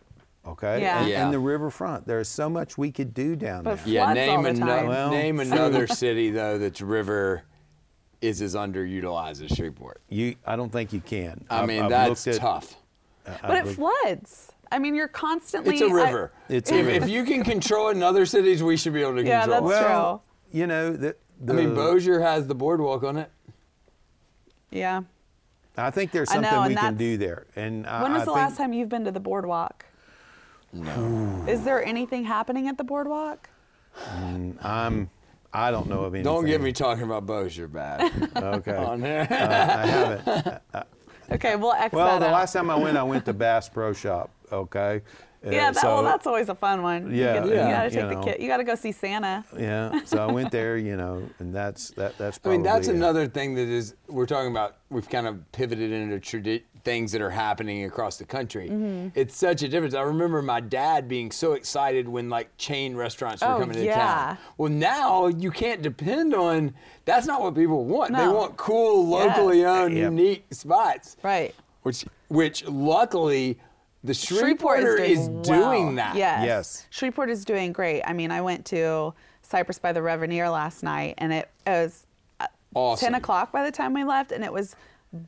Okay, 0.46 0.82
Yeah. 0.82 1.02
and, 1.02 1.10
Yeah. 1.10 1.24
and 1.24 1.34
the 1.34 1.40
riverfront. 1.40 2.08
There's 2.08 2.28
so 2.28 2.50
much 2.50 2.76
we 2.78 2.92
could 2.92 3.14
do 3.14 3.36
down 3.36 3.64
But 3.64 3.78
there. 3.86 3.94
Yeah, 3.94 4.06
floods 4.14 4.30
all 4.30 4.42
name, 4.42 4.46
the. 4.56 4.88
Well, 4.88 5.12
name 5.12 5.40
another 5.52 5.86
city 5.88 6.32
though 6.32 6.58
that's 6.58 6.82
river 6.82 7.44
is 8.22 8.42
as 8.42 8.54
underutilized 8.56 9.44
as 9.44 9.52
Shreveport. 9.56 10.02
You, 10.10 10.36
I 10.46 10.56
don't 10.56 10.72
think 10.72 10.94
you 10.94 11.00
can. 11.02 11.44
I 11.50 11.60
I've- 11.60 11.68
mean, 11.68 11.84
I've 11.84 11.90
that's 11.90 12.28
at- 12.28 12.36
tough. 12.36 12.76
But 13.42 13.68
it 13.68 13.76
floods. 13.76 14.52
I 14.72 14.80
mean, 14.80 14.96
you're 14.96 15.08
constantly. 15.08 15.74
It's 15.76 15.82
a 15.82 15.86
I- 15.88 15.92
river. 15.92 16.32
It's 16.50 16.72
a 16.72 16.76
if, 16.80 16.86
river. 16.88 17.06
if 17.06 17.10
you 17.12 17.24
can 17.26 17.44
control 17.44 17.90
it 17.90 17.92
in 17.98 18.04
other 18.04 18.26
cities, 18.26 18.64
we 18.64 18.78
should 18.78 18.94
be 18.94 19.02
able 19.02 19.16
to 19.16 19.24
Yeah, 19.24 19.42
control 19.44 19.68
that's 19.70 19.82
it. 19.82 19.84
Well, 19.86 20.24
you 20.52 20.68
know, 20.68 20.92
the, 20.94 21.16
the, 21.42 21.54
I 21.54 21.56
mean, 21.56 21.76
Bossier 21.76 22.20
has 22.22 22.48
the 22.48 22.56
boardwalk 22.56 23.04
on 23.04 23.18
it. 23.18 23.30
yeah. 24.70 25.02
I 25.78 25.90
think 25.90 26.12
there's 26.12 26.30
I 26.32 26.40
know, 26.40 26.50
something 26.50 26.70
we 26.70 26.76
can 26.76 26.96
do 26.98 27.18
there. 27.18 27.48
And 27.56 27.88
I, 27.88 28.04
When 28.04 28.12
was 28.12 28.24
I 28.24 28.26
the 28.26 28.32
think, 28.32 28.36
last 28.38 28.58
time 28.58 28.74
you've 28.74 28.90
been 28.90 29.06
to 29.06 29.12
the 29.12 29.22
boardwalk? 29.22 29.86
No. 30.74 31.46
Is 31.48 31.64
there 31.64 31.84
anything 31.84 32.26
happening 32.26 32.68
at 32.68 32.78
the 32.78 32.84
boardwalk? 32.84 33.50
Mm, 34.18 34.64
I'm, 34.64 35.10
I 35.54 35.72
don't 35.72 35.88
know 35.88 36.02
of 36.02 36.14
anything. 36.14 36.24
Don't 36.32 36.46
get 36.46 36.62
me 36.62 36.74
talking 36.74 37.04
about 37.04 37.26
Bossier 37.26 37.68
bad 37.68 38.12
Okay. 38.36 38.76
on 38.76 39.00
there. 39.00 39.22
Uh, 39.22 39.34
I 39.34 39.86
haven't. 39.88 40.28
Uh, 40.28 40.60
uh, 40.74 40.84
okay, 41.32 41.56
we'll 41.56 41.72
X 41.74 41.94
Well, 41.94 42.06
that 42.06 42.20
the 42.20 42.28
out. 42.28 42.34
last 42.34 42.52
time 42.54 42.70
I 42.70 42.76
went, 42.76 42.98
I 42.98 43.04
went 43.04 43.24
to 43.26 43.34
Bass 43.34 43.70
Pro 43.70 43.94
Shop. 43.94 44.30
Okay. 44.52 45.02
Yeah, 45.44 45.72
that, 45.72 45.82
so- 45.82 45.88
well, 45.96 46.04
that's 46.04 46.28
always 46.28 46.50
a 46.50 46.56
fun 46.56 46.84
one. 46.84 47.16
Yeah, 47.16 47.44
you, 47.44 47.50
get- 47.50 47.50
you 47.50 47.56
gotta 47.56 47.90
you 47.90 47.96
take 47.96 48.10
know. 48.12 48.22
the 48.24 48.32
kid. 48.32 48.42
You 48.44 48.48
gotta 48.48 48.64
go 48.64 48.76
see 48.76 48.92
Santa. 48.92 49.44
Yeah. 49.58 50.02
So 50.06 50.20
I 50.20 50.32
went 50.32 50.52
there, 50.52 50.78
you 50.78 50.96
know, 50.96 51.28
and 51.40 51.54
that's 51.54 51.90
that. 51.92 52.16
That's. 52.20 52.40
I 52.46 52.50
mean, 52.50 52.62
that's 52.62 52.88
it. 52.88 52.96
another 52.96 53.26
thing 53.28 53.56
that 53.56 53.68
is 53.68 53.96
we're 54.08 54.28
talking 54.28 54.52
about. 54.52 54.78
We've 54.92 55.10
kind 55.10 55.26
of 55.26 55.52
pivoted 55.52 55.92
into 55.92 56.18
tradi- 56.20 56.62
things 56.84 57.12
that 57.14 57.22
are 57.24 57.30
happening 57.32 57.86
across 57.86 58.18
the 58.18 58.26
country. 58.26 58.70
Mm-hmm. 58.70 59.10
It's 59.16 59.36
such 59.36 59.64
a 59.64 59.68
difference. 59.68 59.96
I 59.96 60.02
remember 60.04 60.44
my 60.44 60.60
dad 60.60 61.08
being 61.08 61.32
so 61.32 61.54
excited 61.54 62.08
when 62.08 62.30
like 62.30 62.56
chain 62.58 62.96
restaurants 62.96 63.42
were 63.42 63.48
Oh, 63.56 63.60
coming 63.60 63.78
to 63.78 63.84
yeah. 63.84 63.96
town. 63.96 64.38
Well, 64.60 64.72
now 64.72 65.26
you 65.26 65.50
can't 65.50 65.82
depend 65.82 66.36
on. 66.36 66.76
That's 67.06 67.26
not 67.26 67.42
what 67.42 67.56
people 67.56 67.86
want. 67.86 68.16
They 68.16 68.28
want 68.28 68.58
cool, 68.58 69.10
Yes. 69.18 69.36
locally 69.36 69.66
owned, 69.66 69.96
Yep. 69.96 70.04
unique 70.04 70.46
spots. 70.52 71.18
Right. 71.24 71.56
Which, 71.82 72.06
which 72.28 72.64
luckily, 72.68 73.58
the 74.04 74.14
Shreveport 74.14 74.80
Shreveporter 74.80 75.00
is 75.00 75.20
is 75.22 75.28
doing, 75.28 75.42
doing 75.44 75.86
well. 75.88 75.96
that. 75.96 76.16
Yes. 76.16 76.46
Yes. 76.46 76.88
Shreveport 76.90 77.30
is 77.30 77.46
doing 77.46 77.72
great. 77.72 78.02
I 78.04 78.14
mean, 78.14 78.32
I 78.32 78.42
went 78.42 78.66
to 78.68 79.14
Cypress 79.44 79.78
by 79.80 79.92
the 79.94 80.02
Reveneer 80.02 80.50
last 80.50 80.82
night, 80.84 81.16
and 81.20 81.32
it, 81.34 81.50
it 81.68 81.70
was 81.70 82.08
uh, 82.40 82.48
Awesome. 82.74 83.08
10 83.08 83.16
o'clock 83.16 83.52
by 83.52 83.64
the 83.64 83.72
time 83.72 83.94
we 83.94 84.04
left, 84.04 84.32
and 84.32 84.44
it 84.44 84.52
was 84.52 84.76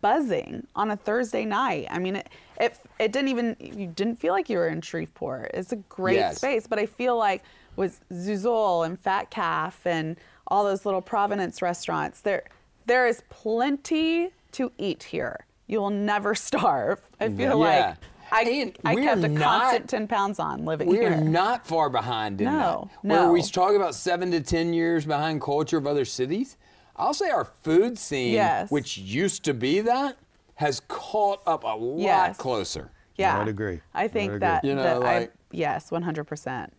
buzzing 0.01 0.65
on 0.75 0.91
a 0.91 0.95
Thursday 0.95 1.45
night. 1.45 1.87
I 1.91 1.99
mean, 1.99 2.15
it, 2.15 2.29
it, 2.59 2.77
it 2.99 3.11
didn't 3.11 3.27
even, 3.29 3.55
you 3.59 3.87
didn't 3.87 4.15
feel 4.15 4.33
like 4.33 4.49
you 4.49 4.57
were 4.57 4.69
in 4.69 4.81
Shreveport. 4.81 5.51
It's 5.53 5.71
a 5.71 5.75
great 5.75 6.15
Yes. 6.15 6.37
space, 6.37 6.67
but 6.67 6.79
I 6.79 6.85
feel 6.85 7.17
like 7.17 7.43
with 7.75 7.99
Zuzul 8.11 8.85
and 8.85 8.97
Fat 8.99 9.29
Calf 9.29 9.85
and 9.85 10.15
all 10.47 10.63
those 10.63 10.85
little 10.85 11.01
Provenance 11.01 11.61
restaurants, 11.61 12.21
there, 12.21 12.43
there 12.85 13.07
is 13.07 13.21
plenty 13.29 14.29
to 14.53 14.71
eat 14.77 15.03
here. 15.03 15.45
You 15.67 15.79
will 15.81 15.89
never 15.89 16.33
starve. 16.49 17.01
I 17.19 17.27
feel 17.29 17.49
Yeah. 17.49 17.87
like 17.89 17.97
I, 18.31 18.41
And 18.43 18.77
I 18.85 18.95
we're 18.95 19.03
kept 19.03 19.23
a 19.23 19.27
not- 19.27 19.61
constant 19.61 19.89
10 19.89 20.07
pounds 20.07 20.39
on 20.39 20.65
living 20.65 20.89
here. 20.89 21.11
We're 21.11 21.21
not 21.21 21.65
far 21.67 21.89
behind 21.89 22.41
in 22.41 22.45
No, 22.45 22.89
that. 23.03 23.09
Where 23.09 23.31
we 23.31 23.41
no. 23.41 23.45
talk 23.47 23.75
about 23.75 23.95
seven 23.95 24.31
to 24.31 24.41
ten 24.41 24.73
years 24.73 25.05
behind 25.05 25.41
culture 25.41 25.77
of 25.77 25.85
other 25.87 26.05
cities, 26.05 26.57
I'll 26.95 27.13
say 27.13 27.29
our 27.29 27.45
food 27.45 27.97
scene, 27.97 28.33
Yes. 28.33 28.69
which 28.71 28.97
used 28.97 29.43
to 29.45 29.53
be 29.53 29.81
that, 29.81 30.17
has 30.55 30.79
caught 30.87 31.41
up 31.47 31.63
a 31.63 31.75
lot 31.75 31.99
Yes. 31.99 32.37
closer. 32.37 32.91
yeah. 33.15 33.35
I 33.35 33.39
would 33.39 33.47
agree. 33.47 33.81
I 33.93 34.03
I 34.03 34.07
think 34.07 34.31
would 34.33 34.41
that, 34.41 34.59
agree. 34.59 34.69
You 34.71 34.75
know, 34.75 34.99
that 34.99 35.03
I, 35.03 35.29
yes, 35.51 35.89
100%. 35.91 36.69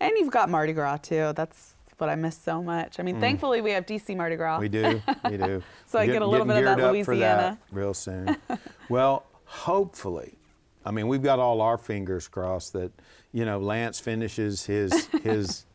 And 0.00 0.12
you've 0.16 0.30
got 0.30 0.48
Mardi 0.50 0.72
Gras 0.72 0.98
too. 0.98 1.32
That's 1.34 1.74
what 1.98 2.08
I 2.10 2.14
miss 2.16 2.36
so 2.36 2.62
much. 2.62 2.98
I 2.98 3.02
mean, 3.02 3.20
thankfully 3.20 3.60
we 3.60 3.72
have 3.72 3.86
DC 3.86 4.16
Mardi 4.16 4.36
Gras. 4.36 4.58
Mm. 4.58 4.60
We 4.60 4.68
do. 4.68 5.02
We 5.28 5.36
do. 5.36 5.62
So 5.86 5.98
I 5.98 6.06
get 6.06 6.22
a 6.22 6.26
little 6.26 6.46
bit 6.46 6.56
of 6.58 6.64
that 6.64 6.76
geared 6.78 6.96
up 6.98 7.04
for 7.04 7.16
that 7.16 7.36
Louisiana. 7.36 7.58
real 7.72 7.94
soon. 7.94 8.36
well, 8.88 9.24
hopefully. 9.44 10.38
I 10.84 10.90
mean, 10.92 11.08
we've 11.08 11.22
got 11.22 11.38
all 11.38 11.60
our 11.60 11.76
fingers 11.78 12.26
crossed 12.28 12.72
that 12.74 12.90
you 13.32 13.44
know 13.44 13.58
Lance 13.58 14.00
finishes 14.00 14.64
his 14.66 15.06
his 15.22 15.66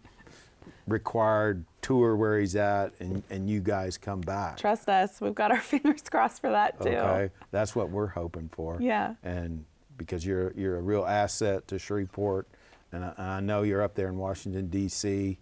required 0.88 1.66
tour 1.82 2.16
where 2.16 2.40
he's 2.40 2.56
at, 2.56 2.94
and 3.00 3.24
and 3.30 3.50
you 3.50 3.60
guys 3.60 3.98
come 3.98 4.22
back. 4.22 4.58
Trust 4.58 4.90
us. 4.90 5.22
We've 5.22 5.36
got 5.36 5.52
our 5.52 5.60
fingers 5.74 6.02
crossed 6.10 6.42
for 6.42 6.50
that 6.52 6.80
too. 6.82 6.90
Okay, 6.90 7.30
that's 7.52 7.76
what 7.76 7.90
we're 7.90 8.08
hoping 8.08 8.50
for. 8.52 8.78
Yeah. 8.82 9.16
And 9.24 9.66
because 9.98 10.26
you're 10.26 10.52
you're 10.56 10.78
a 10.78 10.82
real 10.82 11.06
asset 11.06 11.68
to 11.70 11.80
Shreveport, 11.80 12.48
and 12.92 13.04
I, 13.06 13.14
and 13.18 13.28
I 13.28 13.40
know 13.40 13.62
you're 13.64 13.82
up 13.82 13.96
there 13.96 14.08
in 14.10 14.18
Washington 14.18 14.68
D.C. 14.68 15.38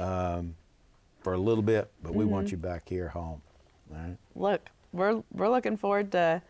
Um, 0.00 0.54
for 1.20 1.34
a 1.34 1.38
little 1.38 1.62
bit, 1.62 1.90
but 2.02 2.14
we 2.14 2.24
Mm-hmm. 2.24 2.32
want 2.32 2.50
you 2.50 2.56
back 2.56 2.88
here 2.88 3.08
home. 3.08 3.40
All 3.92 3.98
right. 3.98 4.16
Look, 4.34 4.68
we're 4.92 5.22
we're 5.32 5.48
looking 5.50 5.76
forward 5.76 6.10
to 6.12 6.42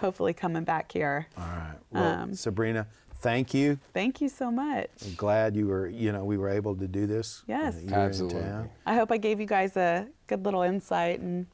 hopefully 0.00 0.32
coming 0.34 0.64
back 0.64 0.90
here. 0.92 1.26
All 1.36 1.44
right. 1.44 1.76
Well, 1.90 2.22
Um, 2.22 2.34
Sabrina, 2.34 2.86
thank 3.20 3.52
you. 3.54 3.78
Thank 3.92 4.20
you 4.20 4.28
so 4.28 4.50
much. 4.50 4.88
I'm 5.04 5.14
glad 5.14 5.54
you 5.56 5.66
were, 5.66 5.88
you 5.88 6.10
know, 6.12 6.24
we 6.24 6.38
were 6.38 6.48
able 6.48 6.74
to 6.76 6.88
do 6.88 7.06
this. 7.06 7.42
Yes. 7.46 7.76
Uh, 7.76 7.78
you 7.80 7.84
were 7.86 7.92
in 7.92 7.94
Absolutely. 8.00 8.70
I 8.86 8.94
hope 8.94 9.12
I 9.12 9.18
gave 9.18 9.40
you 9.40 9.46
guys 9.46 9.76
a 9.76 10.08
good 10.26 10.44
little 10.44 10.62
insight 10.62 11.20
and 11.20 11.46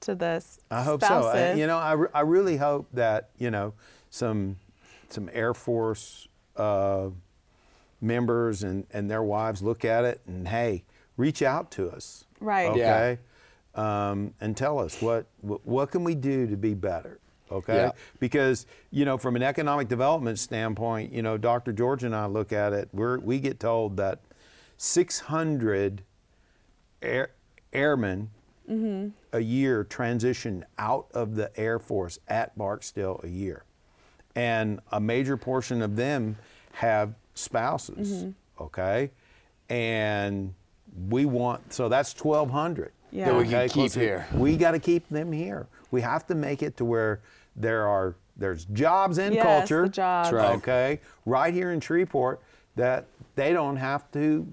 to 0.00 0.14
the 0.14 0.26
s- 0.26 0.60
I 0.70 0.82
hope 0.82 1.02
spouses. 1.02 1.32
so. 1.32 1.38
I, 1.38 1.54
you 1.54 1.66
know, 1.66 1.78
I, 1.78 1.92
re- 1.92 2.08
I 2.14 2.20
really 2.20 2.56
hope 2.56 2.86
that 2.92 3.30
you 3.38 3.50
know 3.50 3.72
some 4.10 4.56
some 5.08 5.28
Air 5.32 5.54
Force 5.54 6.28
uh, 6.56 7.08
members 8.00 8.62
and 8.62 8.86
and 8.92 9.10
their 9.10 9.22
wives 9.22 9.62
look 9.62 9.84
at 9.84 10.04
it 10.04 10.20
and 10.26 10.46
hey, 10.46 10.84
reach 11.16 11.42
out 11.42 11.70
to 11.72 11.90
us. 11.90 12.24
Right. 12.40 12.76
Yeah. 12.76 12.94
Okay. 12.94 13.18
Um, 13.74 14.34
and 14.40 14.56
tell 14.56 14.78
us 14.78 15.00
what, 15.02 15.26
what 15.40 15.66
what 15.66 15.90
can 15.90 16.04
we 16.04 16.14
do 16.14 16.46
to 16.46 16.56
be 16.56 16.74
better. 16.74 17.18
Okay. 17.50 17.74
Yeah. 17.74 17.92
Because 18.20 18.66
you 18.90 19.04
know, 19.04 19.18
from 19.18 19.36
an 19.36 19.42
economic 19.42 19.88
development 19.88 20.38
standpoint, 20.38 21.12
you 21.12 21.22
know, 21.22 21.36
Dr. 21.36 21.72
George 21.72 22.04
and 22.04 22.14
I 22.14 22.26
look 22.26 22.52
at 22.52 22.72
it. 22.72 22.88
We're 22.92 23.18
we 23.18 23.40
get 23.40 23.60
told 23.60 23.96
that 23.96 24.20
600 24.78 26.02
air, 27.02 27.30
airmen 27.72 28.30
mm-hmm. 28.68 29.08
a 29.32 29.40
year 29.40 29.84
transition 29.84 30.64
out 30.78 31.06
of 31.12 31.34
the 31.34 31.50
Air 31.58 31.78
Force 31.78 32.18
at 32.28 32.56
Barksdale 32.56 33.20
a 33.22 33.28
year. 33.28 33.64
And 34.34 34.80
a 34.92 35.00
major 35.00 35.36
portion 35.36 35.82
of 35.82 35.96
them 35.96 36.36
have 36.72 37.14
spouses, 37.34 38.24
mm-hmm. 38.24 38.62
okay? 38.62 39.10
And 39.68 40.54
we 41.08 41.24
want, 41.24 41.72
so 41.72 41.88
that's 41.88 42.12
1,200. 42.12 42.92
Yeah. 43.10 43.26
That 43.26 43.36
we 43.36 43.44
can 43.44 43.54
okay, 43.54 43.68
keep 43.68 43.92
here. 43.92 44.26
We 44.34 44.56
got 44.56 44.72
to 44.72 44.78
keep 44.78 45.08
them 45.08 45.32
here. 45.32 45.66
We 45.90 46.02
have 46.02 46.26
to 46.26 46.34
make 46.34 46.62
it 46.62 46.76
to 46.76 46.84
where 46.84 47.20
there 47.58 47.86
are, 47.86 48.14
there's 48.36 48.64
jobs 48.66 49.18
in 49.18 49.32
Yes, 49.32 49.44
culture. 49.44 49.82
the 49.82 49.88
jobs. 49.88 50.32
Right. 50.32 50.56
Okay, 50.56 51.00
right 51.26 51.52
here 51.52 51.72
in 51.72 51.80
Shreveport, 51.80 52.40
that 52.76 53.06
they 53.34 53.52
don't 53.52 53.76
have 53.76 54.10
to 54.12 54.46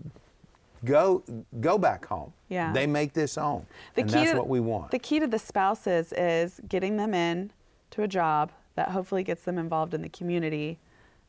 go 0.84 1.24
go 1.62 1.78
back 1.78 2.06
home. 2.06 2.34
Yeah. 2.50 2.74
They 2.74 2.88
make 2.88 3.14
this 3.14 3.36
home, 3.36 3.66
and 3.96 4.10
that's 4.10 4.32
to, 4.32 4.38
what 4.38 4.48
we 4.50 4.60
want. 4.60 4.92
The 4.92 5.00
key 5.00 5.20
to 5.20 5.28
the 5.28 5.40
spouses 5.40 6.14
is 6.14 6.60
getting 6.68 6.98
them 6.98 7.14
in 7.14 7.52
to 7.92 8.04
a 8.04 8.08
job 8.08 8.52
that 8.76 8.90
hopefully 8.90 9.24
gets 9.24 9.44
them 9.44 9.58
involved 9.58 9.94
in 9.94 10.02
the 10.02 10.10
community, 10.10 10.80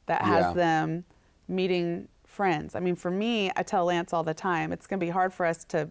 that 0.06 0.22
has 0.22 0.46
Yeah. 0.46 0.52
them 0.52 1.04
meeting 1.48 2.08
friends. 2.26 2.74
I 2.74 2.80
mean, 2.80 2.96
for 2.96 3.10
me, 3.10 3.50
I 3.56 3.62
tell 3.62 3.84
Lance 3.84 4.12
all 4.12 4.24
the 4.24 4.34
time, 4.34 4.72
it's 4.72 4.86
going 4.86 4.98
to 4.98 5.06
be 5.06 5.10
hard 5.10 5.32
for 5.32 5.46
us 5.46 5.64
to 5.66 5.88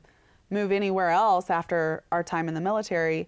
move 0.50 0.72
anywhere 0.72 1.10
else 1.10 1.50
after 1.50 2.04
our 2.12 2.24
time 2.24 2.48
in 2.48 2.54
the 2.54 2.62
military 2.62 3.28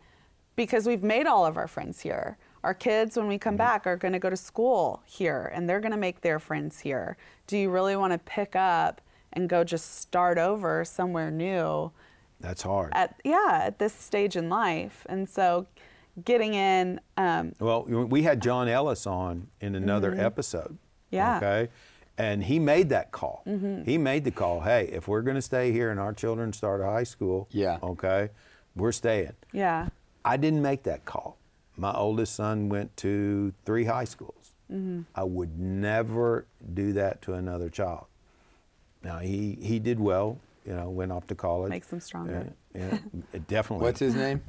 because 0.56 0.86
we've 0.86 1.04
made 1.04 1.26
all 1.26 1.46
of 1.46 1.56
our 1.58 1.68
friends 1.68 2.02
here. 2.02 2.38
Our 2.68 2.74
kids, 2.74 3.16
when 3.16 3.28
we 3.30 3.38
come 3.38 3.56
back, 3.56 3.88
are 3.88 3.96
going 3.96 4.12
to 4.12 4.20
go 4.20 4.30
to 4.30 4.36
school 4.36 5.02
here 5.06 5.50
and 5.56 5.70
they're 5.70 5.80
going 5.80 5.94
to 5.94 5.98
make 5.98 6.20
their 6.20 6.38
friends 6.38 6.82
here. 6.82 7.16
Do 7.48 7.58
you 7.58 7.70
really 7.70 7.96
want 7.96 8.12
to 8.12 8.20
pick 8.20 8.58
up 8.58 9.00
and 9.32 9.48
go 9.48 9.64
just 9.64 10.00
start 10.00 10.38
over 10.38 10.84
somewhere 10.84 11.32
new 11.32 11.92
That's 12.42 12.62
hard. 12.64 12.92
at, 12.94 13.22
yeah, 13.24 13.62
at 13.64 13.80
this 13.80 13.94
stage 13.94 14.36
in 14.36 14.50
life? 14.50 15.06
And 15.08 15.30
so 15.30 15.68
getting 16.26 16.56
in, 16.56 17.00
um, 17.16 17.54
Well, 17.58 17.84
we 17.86 18.24
had 18.24 18.42
John 18.42 18.68
Ellis 18.68 19.08
on 19.08 19.48
in 19.62 19.74
another 19.74 20.14
episode. 20.20 20.72
Mm-hmm. 20.74 21.16
Yeah. 21.16 21.36
Mm-hmm. 21.40 21.46
Okay. 21.46 21.72
And 22.18 22.44
he 22.44 22.60
made 22.60 22.90
that 22.90 23.12
call. 23.14 23.44
Mm-hmm. 23.48 23.84
He 23.86 23.98
made 23.98 24.26
the 24.26 24.32
call. 24.32 24.60
Hey, 24.60 24.90
if 24.92 25.08
we're 25.08 25.22
going 25.22 25.36
to 25.36 25.42
stay 25.42 25.72
here 25.72 25.90
and 25.90 26.02
our 26.02 26.12
children 26.12 26.52
start 26.52 26.82
high 26.84 27.04
school, 27.06 27.48
Yeah. 27.52 27.78
Okay, 27.82 28.32
we're 28.76 28.92
staying. 28.92 29.32
yeah, 29.54 29.88
I 30.26 30.36
didn't 30.36 30.62
make 30.62 30.84
that 30.84 31.06
call. 31.06 31.38
My 31.78 31.94
oldest 31.94 32.36
son 32.36 32.70
went 32.70 32.96
to 32.98 33.54
three 33.66 33.86
high 33.86 34.06
schools. 34.06 34.54
Mm-hmm. 34.72 35.02
I 35.16 35.24
would 35.24 35.58
never 35.60 36.46
do 36.74 36.94
that 36.94 37.22
to 37.24 37.34
another 37.34 37.70
child. 37.70 38.08
Now 39.04 39.20
he 39.20 39.58
he 39.62 39.80
did 39.80 40.00
well. 40.00 40.40
You 40.66 40.74
know, 40.74 40.90
went 40.90 41.14
off 41.14 41.28
to 41.28 41.36
college. 41.36 41.70
Makes 41.70 41.88
them 41.88 42.02
stronger. 42.02 42.52
Yeah, 42.76 42.98
yeah, 43.34 43.40
definitely. 43.48 43.86
What's 43.86 44.00
his 44.02 44.16
name? 44.16 44.42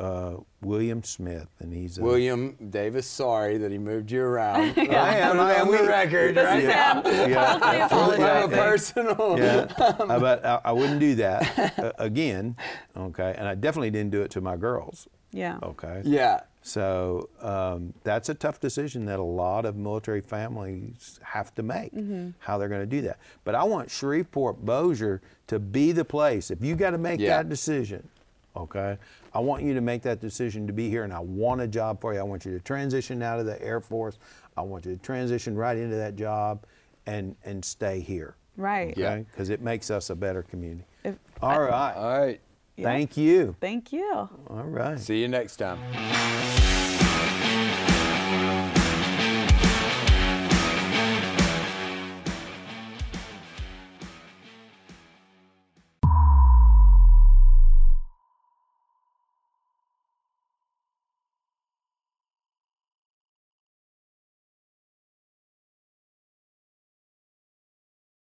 uh, 0.00 0.36
William 0.62 1.02
Smith, 1.02 1.48
and 1.60 1.72
he's 1.72 1.98
a, 1.98 2.02
William 2.02 2.56
Davis. 2.70 3.06
Sorry 3.06 3.58
that 3.58 3.70
he 3.70 3.78
moved 3.78 4.10
you 4.10 4.22
around. 4.22 4.74
I 4.78 5.16
am, 5.18 5.38
I 5.38 5.60
on 5.60 5.68
am. 5.68 5.70
the 5.72 5.86
record. 5.86 6.34
this 6.34 6.44
right 6.44 6.62
is 6.62 6.68
now. 6.68 7.02
him 7.02 7.30
Yeah. 7.30 7.88
publicly 7.88 8.18
We 8.18 8.24
have 8.24 8.52
a 8.52 8.54
apologizing. 8.54 8.58
personal. 8.58 9.38
yeah, 9.38 9.66
uh, 9.78 10.18
but 10.18 10.44
I, 10.44 10.60
I 10.64 10.72
wouldn't 10.72 11.00
do 11.00 11.14
that 11.16 11.78
uh, 11.78 11.92
again. 11.98 12.56
Okay, 12.96 13.34
and 13.36 13.46
I 13.46 13.54
definitely 13.54 13.90
didn't 13.90 14.10
do 14.10 14.22
it 14.22 14.30
to 14.32 14.40
my 14.40 14.56
girls. 14.56 15.06
Yeah. 15.32 15.58
Okay. 15.62 16.02
Yeah. 16.04 16.40
So 16.62 17.28
um, 17.40 17.94
that's 18.04 18.28
a 18.28 18.34
tough 18.34 18.60
decision 18.60 19.06
that 19.06 19.18
a 19.18 19.22
lot 19.24 19.64
of 19.64 19.76
military 19.76 20.20
families 20.20 21.18
have 21.22 21.54
to 21.54 21.62
make, 21.62 21.92
how 22.38 22.58
they're 22.58 22.68
going 22.68 22.82
to 22.82 22.86
do 22.86 23.00
that. 23.02 23.18
But 23.44 23.54
I 23.54 23.64
want 23.64 23.90
Shreveport 23.90 24.64
Bossier 24.64 25.20
to 25.46 25.58
be 25.58 25.92
the 25.92 26.04
place. 26.04 26.50
If 26.50 26.62
you 26.62 26.76
got 26.76 26.90
to 26.90 26.98
make 26.98 27.18
Yeah. 27.18 27.38
that 27.38 27.48
decision, 27.48 28.06
okay, 28.54 28.98
I 29.32 29.38
want 29.38 29.62
you 29.62 29.72
to 29.74 29.80
make 29.80 30.02
that 30.02 30.20
decision 30.20 30.66
to 30.66 30.72
be 30.72 30.90
here, 30.90 31.04
and 31.04 31.12
I 31.14 31.20
want 31.20 31.60
a 31.62 31.66
job 31.68 32.00
for 32.00 32.12
you. 32.12 32.20
I 32.20 32.24
want 32.24 32.44
you 32.44 32.52
to 32.52 32.60
transition 32.60 33.22
out 33.22 33.40
of 33.40 33.46
the 33.46 33.60
Air 33.62 33.80
Force. 33.80 34.18
I 34.56 34.62
want 34.62 34.84
you 34.84 34.94
to 34.96 35.02
transition 35.02 35.56
right 35.56 35.78
into 35.78 35.96
that 35.96 36.16
job, 36.16 36.64
and 37.06 37.34
and 37.44 37.64
stay 37.64 38.00
here. 38.00 38.34
Right. 38.56 38.94
Yeah. 38.98 39.16
Because 39.16 39.48
it 39.48 39.62
makes 39.62 39.90
us 39.90 40.10
a 40.10 40.14
better 40.14 40.42
community. 40.42 40.84
If- 41.04 41.16
All 41.40 41.62
right. 41.62 41.94
All 41.94 42.18
right. 42.20 42.40
Yeah. 42.76 42.84
Thank 42.84 43.16
you. 43.16 43.56
Thank 43.60 43.92
you. 43.92 44.10
All 44.48 44.64
right. 44.64 44.98
See 44.98 45.20
you 45.20 45.28
next 45.28 45.56
time. 45.56 45.78